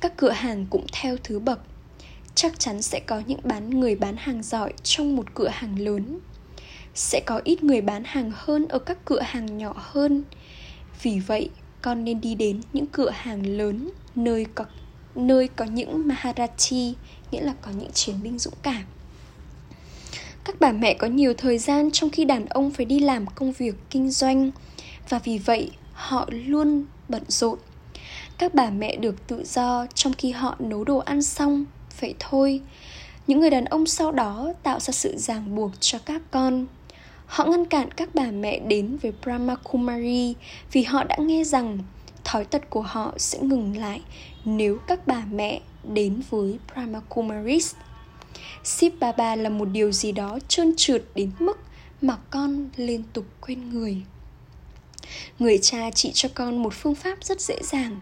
Các 0.00 0.16
cửa 0.16 0.30
hàng 0.30 0.66
cũng 0.70 0.86
theo 0.92 1.16
thứ 1.24 1.38
bậc. 1.38 1.60
Chắc 2.34 2.58
chắn 2.58 2.82
sẽ 2.82 3.00
có 3.00 3.22
những 3.26 3.40
bán 3.44 3.80
người 3.80 3.96
bán 3.96 4.16
hàng 4.18 4.42
giỏi 4.42 4.72
trong 4.82 5.16
một 5.16 5.34
cửa 5.34 5.48
hàng 5.48 5.78
lớn. 5.78 6.18
Sẽ 6.94 7.20
có 7.26 7.40
ít 7.44 7.62
người 7.62 7.80
bán 7.80 8.02
hàng 8.06 8.32
hơn 8.34 8.68
ở 8.68 8.78
các 8.78 8.98
cửa 9.04 9.20
hàng 9.20 9.58
nhỏ 9.58 9.74
hơn. 9.76 10.24
Vì 11.02 11.18
vậy 11.18 11.50
con 11.82 12.04
nên 12.04 12.20
đi 12.20 12.34
đến 12.34 12.60
những 12.72 12.86
cửa 12.86 13.10
hàng 13.10 13.46
lớn 13.46 13.90
nơi 14.14 14.46
có 14.54 14.64
nơi 15.14 15.48
có 15.48 15.64
những 15.64 16.08
maharathi 16.08 16.94
nghĩa 17.30 17.40
là 17.40 17.54
có 17.62 17.70
những 17.70 17.92
chiến 17.92 18.22
binh 18.22 18.38
dũng 18.38 18.54
cảm 18.62 18.82
các 20.50 20.60
bà 20.60 20.72
mẹ 20.72 20.94
có 20.94 21.06
nhiều 21.06 21.34
thời 21.34 21.58
gian 21.58 21.90
trong 21.90 22.10
khi 22.10 22.24
đàn 22.24 22.46
ông 22.46 22.70
phải 22.70 22.86
đi 22.86 22.98
làm 22.98 23.26
công 23.26 23.52
việc 23.52 23.74
kinh 23.90 24.10
doanh. 24.10 24.50
Và 25.08 25.18
vì 25.18 25.38
vậy, 25.38 25.70
họ 25.92 26.28
luôn 26.30 26.84
bận 27.08 27.22
rộn. 27.28 27.58
Các 28.38 28.54
bà 28.54 28.70
mẹ 28.70 28.96
được 28.96 29.26
tự 29.26 29.44
do 29.44 29.86
trong 29.94 30.12
khi 30.12 30.30
họ 30.30 30.56
nấu 30.58 30.84
đồ 30.84 30.98
ăn 30.98 31.22
xong, 31.22 31.64
vậy 32.00 32.14
thôi. 32.18 32.60
Những 33.26 33.40
người 33.40 33.50
đàn 33.50 33.64
ông 33.64 33.86
sau 33.86 34.12
đó 34.12 34.52
tạo 34.62 34.80
ra 34.80 34.92
sự 34.92 35.16
ràng 35.16 35.54
buộc 35.54 35.70
cho 35.80 35.98
các 35.98 36.22
con. 36.30 36.66
Họ 37.26 37.44
ngăn 37.44 37.64
cản 37.64 37.90
các 37.90 38.14
bà 38.14 38.30
mẹ 38.30 38.58
đến 38.58 38.98
với 39.02 39.12
brahma 39.24 39.54
kumari 39.54 40.34
vì 40.72 40.82
họ 40.82 41.04
đã 41.04 41.16
nghe 41.18 41.44
rằng 41.44 41.78
thói 42.24 42.44
tật 42.44 42.70
của 42.70 42.82
họ 42.82 43.14
sẽ 43.16 43.38
ngừng 43.38 43.76
lại 43.76 44.00
nếu 44.44 44.78
các 44.86 45.06
bà 45.06 45.22
mẹ 45.32 45.60
đến 45.94 46.22
với 46.30 46.58
brahma 46.72 47.00
kumaris 47.08 47.74
Sip 48.64 48.92
Baba 49.00 49.36
là 49.36 49.50
một 49.50 49.64
điều 49.64 49.92
gì 49.92 50.12
đó 50.12 50.38
trơn 50.48 50.74
trượt 50.76 51.04
đến 51.14 51.30
mức 51.38 51.58
mà 52.02 52.16
con 52.30 52.68
liên 52.76 53.02
tục 53.12 53.24
quên 53.40 53.70
người. 53.70 54.02
Người 55.38 55.58
cha 55.62 55.90
chỉ 55.90 56.10
cho 56.14 56.28
con 56.34 56.62
một 56.62 56.74
phương 56.74 56.94
pháp 56.94 57.24
rất 57.24 57.40
dễ 57.40 57.58
dàng. 57.62 58.00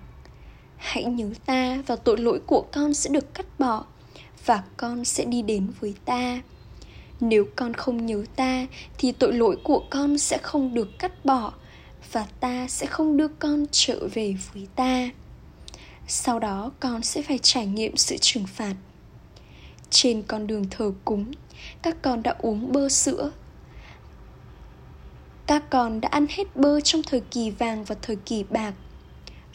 Hãy 0.76 1.04
nhớ 1.04 1.30
ta 1.46 1.82
và 1.86 1.96
tội 1.96 2.18
lỗi 2.18 2.40
của 2.46 2.64
con 2.72 2.94
sẽ 2.94 3.10
được 3.10 3.34
cắt 3.34 3.46
bỏ 3.58 3.84
và 4.46 4.62
con 4.76 5.04
sẽ 5.04 5.24
đi 5.24 5.42
đến 5.42 5.72
với 5.80 5.94
ta. 6.04 6.42
Nếu 7.20 7.46
con 7.56 7.74
không 7.74 8.06
nhớ 8.06 8.24
ta 8.36 8.66
thì 8.98 9.12
tội 9.12 9.32
lỗi 9.32 9.56
của 9.64 9.82
con 9.90 10.18
sẽ 10.18 10.38
không 10.42 10.74
được 10.74 10.98
cắt 10.98 11.24
bỏ 11.24 11.52
và 12.12 12.26
ta 12.40 12.68
sẽ 12.68 12.86
không 12.86 13.16
đưa 13.16 13.28
con 13.28 13.66
trở 13.72 14.08
về 14.14 14.36
với 14.52 14.66
ta. 14.76 15.10
Sau 16.06 16.38
đó 16.38 16.72
con 16.80 17.02
sẽ 17.02 17.22
phải 17.22 17.38
trải 17.38 17.66
nghiệm 17.66 17.96
sự 17.96 18.16
trừng 18.20 18.46
phạt 18.46 18.74
trên 19.90 20.22
con 20.22 20.46
đường 20.46 20.64
thờ 20.70 20.92
cúng, 21.04 21.32
các 21.82 21.96
con 22.02 22.22
đã 22.22 22.34
uống 22.38 22.72
bơ 22.72 22.88
sữa. 22.88 23.30
Các 25.46 25.70
con 25.70 26.00
đã 26.00 26.08
ăn 26.08 26.26
hết 26.30 26.56
bơ 26.56 26.80
trong 26.80 27.02
thời 27.02 27.20
kỳ 27.20 27.50
vàng 27.50 27.84
và 27.84 27.96
thời 28.02 28.16
kỳ 28.16 28.44
bạc. 28.44 28.74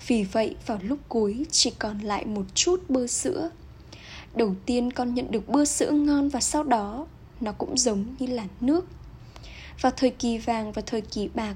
Vì 0.07 0.23
vậy, 0.23 0.55
vào 0.65 0.79
lúc 0.83 0.99
cuối, 1.09 1.45
chỉ 1.51 1.71
còn 1.79 1.99
lại 1.99 2.25
một 2.25 2.43
chút 2.53 2.89
bơ 2.89 3.07
sữa. 3.07 3.49
Đầu 4.35 4.55
tiên 4.65 4.91
con 4.91 5.13
nhận 5.13 5.31
được 5.31 5.47
bơ 5.47 5.65
sữa 5.65 5.91
ngon 5.91 6.29
và 6.29 6.39
sau 6.39 6.63
đó, 6.63 7.07
nó 7.41 7.51
cũng 7.51 7.77
giống 7.77 8.05
như 8.19 8.27
là 8.27 8.43
nước. 8.61 8.85
Vào 9.81 9.91
thời 9.97 10.09
kỳ 10.09 10.37
vàng 10.37 10.71
và 10.71 10.81
thời 10.85 11.01
kỳ 11.01 11.27
bạc, 11.27 11.55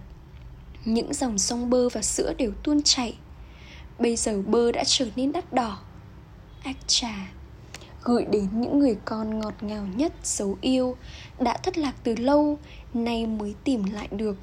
những 0.86 1.14
dòng 1.14 1.38
sông 1.38 1.70
bơ 1.70 1.90
và 1.90 2.02
sữa 2.02 2.34
đều 2.38 2.52
tuôn 2.64 2.82
chảy. 2.84 3.18
Bây 4.00 4.16
giờ 4.16 4.42
bơ 4.42 4.72
đã 4.72 4.84
trở 4.86 5.08
nên 5.16 5.32
đắt 5.32 5.54
đỏ. 5.54 5.80
Ách 6.64 6.88
trà 6.88 7.28
gửi 8.04 8.26
đến 8.26 8.48
những 8.54 8.80
người 8.80 8.98
con 9.06 9.40
ngọt 9.40 9.54
ngào 9.62 9.88
nhất 9.96 10.14
dấu 10.24 10.58
yêu. 10.62 10.98
Đã 11.40 11.58
thất 11.58 11.78
lạc 11.78 11.94
từ 12.04 12.16
lâu, 12.16 12.60
nay 12.94 13.26
mới 13.26 13.56
tìm 13.64 13.84
lại 13.84 14.08
được. 14.12 14.38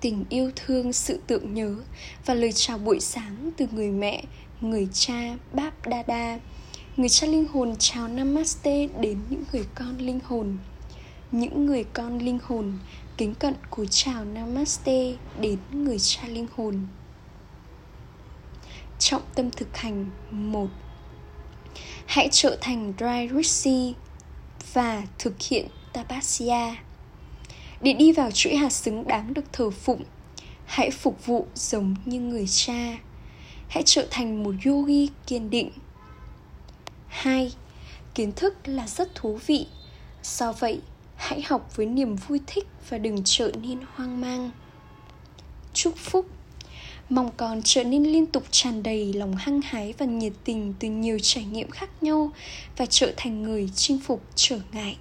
Tình 0.00 0.24
yêu 0.28 0.50
thương, 0.56 0.92
sự 0.92 1.20
tượng 1.26 1.54
nhớ 1.54 1.76
và 2.26 2.34
lời 2.34 2.52
chào 2.52 2.78
buổi 2.78 3.00
sáng 3.00 3.50
từ 3.56 3.66
người 3.72 3.90
mẹ, 3.90 4.24
người 4.60 4.88
cha 4.92 5.36
báp 5.52 5.86
đa 5.86 6.02
đa 6.02 6.38
người 6.98 7.08
cha 7.08 7.26
linh 7.26 7.46
hồn 7.52 7.74
chào 7.78 8.08
namaste 8.08 8.86
đến 9.00 9.18
những 9.30 9.44
người 9.52 9.64
con 9.74 9.98
linh 9.98 10.20
hồn. 10.24 10.58
Những 11.32 11.66
người 11.66 11.84
con 11.84 12.18
linh 12.18 12.38
hồn 12.42 12.78
kính 13.16 13.34
cận 13.34 13.54
cúi 13.70 13.86
chào 13.90 14.24
namaste 14.24 15.14
đến 15.40 15.58
người 15.72 15.98
cha 15.98 16.28
linh 16.28 16.46
hồn. 16.56 16.86
Trọng 18.98 19.22
tâm 19.34 19.50
thực 19.50 19.76
hành 19.76 20.06
một 20.30 20.68
hãy 22.06 22.28
trở 22.32 22.58
thành 22.60 22.92
dry 22.98 23.36
rishi 23.36 23.94
và 24.72 25.02
thực 25.18 25.34
hiện 25.42 25.66
tapasya. 25.92 26.76
Để 27.80 27.92
đi 27.92 28.12
vào 28.12 28.30
chuỗi 28.30 28.56
hạt 28.56 28.70
xứng 28.72 29.06
đáng 29.06 29.34
được 29.34 29.52
thờ 29.52 29.70
phụng, 29.70 30.02
hãy 30.66 30.90
phục 30.90 31.26
vụ 31.26 31.46
giống 31.54 31.94
như 32.04 32.20
người 32.20 32.46
cha. 32.48 32.98
Hãy 33.68 33.82
trở 33.86 34.06
thành 34.10 34.42
một 34.42 34.54
yogi 34.66 35.08
kiên 35.26 35.50
định. 35.50 35.70
Hai, 37.08 37.52
kiến 38.14 38.32
thức 38.32 38.54
là 38.64 38.86
rất 38.86 39.14
thú 39.14 39.38
vị. 39.46 39.66
Do 40.22 40.52
vậy, 40.52 40.80
hãy 41.16 41.42
học 41.42 41.76
với 41.76 41.86
niềm 41.86 42.16
vui 42.16 42.40
thích 42.46 42.66
và 42.88 42.98
đừng 42.98 43.22
trở 43.24 43.52
nên 43.62 43.78
hoang 43.94 44.20
mang. 44.20 44.50
Chúc 45.74 45.96
phúc 45.96 46.26
mong 47.08 47.30
con 47.36 47.60
trở 47.64 47.84
nên 47.84 48.04
liên 48.04 48.26
tục 48.26 48.44
tràn 48.50 48.82
đầy 48.82 49.12
lòng 49.12 49.36
hăng 49.36 49.60
hái 49.60 49.94
và 49.98 50.06
nhiệt 50.06 50.32
tình 50.44 50.74
từ 50.78 50.88
nhiều 50.88 51.18
trải 51.22 51.44
nghiệm 51.44 51.70
khác 51.70 52.02
nhau 52.02 52.30
và 52.76 52.86
trở 52.86 53.12
thành 53.16 53.42
người 53.42 53.70
chinh 53.74 53.98
phục 53.98 54.22
trở 54.34 54.60
ngại. 54.72 54.96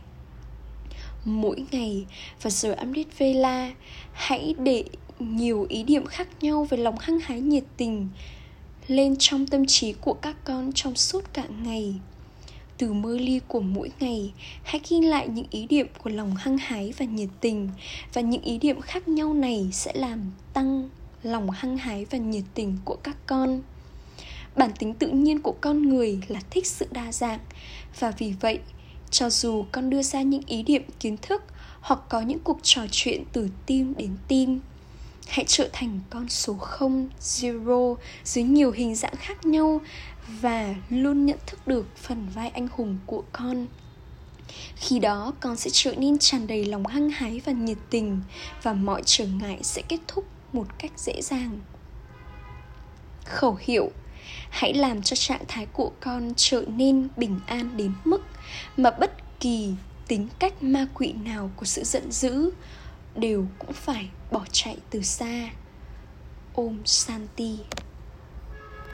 Mỗi 1.26 1.63
ngày 1.72 2.06
và 2.41 2.50
giờ 2.50 2.72
Amrit 2.72 3.17
Vela 3.17 3.72
hãy 4.13 4.56
để 4.60 4.84
nhiều 5.20 5.65
ý 5.70 5.84
niệm 5.84 6.06
khác 6.06 6.28
nhau 6.41 6.67
về 6.70 6.78
lòng 6.78 6.98
hăng 7.00 7.20
hái 7.20 7.41
nhiệt 7.41 7.63
tình 7.78 8.10
lên 8.88 9.15
trong 9.20 9.48
tâm 9.48 9.65
trí 9.65 9.93
của 9.93 10.13
các 10.13 10.36
con 10.43 10.72
trong 10.76 10.96
suốt 10.96 11.34
cả 11.34 11.43
ngày. 11.63 11.93
Từ 12.78 12.93
mơ 12.93 13.17
ly 13.17 13.39
của 13.48 13.60
mỗi 13.60 13.91
ngày, 14.00 14.32
hãy 14.63 14.82
ghi 14.89 15.02
lại 15.02 15.28
những 15.28 15.46
ý 15.50 15.67
niệm 15.70 15.88
của 16.04 16.10
lòng 16.10 16.36
hăng 16.36 16.58
hái 16.58 16.93
và 16.98 17.06
nhiệt 17.06 17.30
tình 17.41 17.70
và 18.13 18.22
những 18.22 18.41
ý 18.41 18.60
niệm 18.62 18.82
khác 18.82 19.08
nhau 19.08 19.34
này 19.34 19.70
sẽ 19.72 19.91
làm 19.96 20.32
tăng 20.54 20.89
lòng 21.31 21.49
hăng 21.49 21.77
hái 21.77 22.05
và 22.05 22.17
nhiệt 22.17 22.43
tình 22.53 22.77
của 22.85 22.97
các 23.03 23.17
con. 23.27 23.61
Bản 24.55 24.71
tính 24.79 24.93
tự 24.93 25.07
nhiên 25.07 25.41
của 25.41 25.55
con 25.61 25.89
người 25.89 26.19
là 26.27 26.39
thích 26.49 26.67
sự 26.67 26.85
đa 26.91 27.11
dạng 27.11 27.39
và 27.99 28.11
vì 28.11 28.33
vậy 28.41 28.59
cho 29.11 29.29
dù 29.29 29.65
con 29.71 29.89
đưa 29.89 30.01
ra 30.01 30.21
những 30.21 30.41
ý 30.47 30.63
niệm 30.63 30.83
kiến 30.99 31.17
thức 31.17 31.43
hoặc 31.81 31.99
có 32.09 32.21
những 32.21 32.39
cuộc 32.39 32.59
trò 32.63 32.81
chuyện 32.91 33.23
từ 33.33 33.49
tim 33.65 33.93
đến 33.97 34.17
tim 34.27 34.59
hãy 35.27 35.45
trở 35.47 35.69
thành 35.73 35.99
con 36.09 36.29
số 36.29 36.53
0, 36.53 37.09
zero 37.21 37.95
dưới 38.23 38.43
nhiều 38.43 38.71
hình 38.71 38.95
dạng 38.95 39.15
khác 39.15 39.45
nhau 39.45 39.81
và 40.27 40.75
luôn 40.89 41.25
nhận 41.25 41.37
thức 41.47 41.67
được 41.67 41.97
phần 41.97 42.27
vai 42.35 42.49
anh 42.49 42.67
hùng 42.71 42.97
của 43.05 43.23
con. 43.31 43.67
Khi 44.75 44.99
đó 44.99 45.33
con 45.39 45.55
sẽ 45.55 45.69
trở 45.73 45.95
nên 45.95 46.17
tràn 46.19 46.47
đầy 46.47 46.65
lòng 46.65 46.85
hăng 46.85 47.09
hái 47.09 47.41
và 47.45 47.51
nhiệt 47.51 47.77
tình 47.89 48.21
và 48.63 48.73
mọi 48.73 49.01
trở 49.05 49.25
ngại 49.25 49.59
sẽ 49.63 49.81
kết 49.89 49.99
thúc 50.07 50.25
một 50.53 50.67
cách 50.79 50.91
dễ 50.97 51.21
dàng. 51.21 51.60
Khẩu 53.25 53.57
hiệu, 53.60 53.91
hãy 54.49 54.73
làm 54.73 55.01
cho 55.01 55.15
trạng 55.15 55.43
thái 55.47 55.65
của 55.65 55.91
con 55.99 56.33
trở 56.36 56.63
nên 56.67 57.07
bình 57.17 57.39
an 57.47 57.77
đến 57.77 57.93
mức 58.05 58.21
mà 58.77 58.91
bất 58.91 59.39
kỳ 59.39 59.73
tính 60.07 60.27
cách 60.39 60.63
ma 60.63 60.88
quỷ 60.93 61.13
nào 61.13 61.51
của 61.55 61.65
sự 61.65 61.83
giận 61.83 62.12
dữ 62.12 62.51
đều 63.15 63.45
cũng 63.60 63.73
phải 63.73 64.10
bỏ 64.31 64.45
chạy 64.51 64.77
từ 64.89 65.01
xa. 65.01 65.49
Ôm 66.53 66.77
santi 66.86 67.57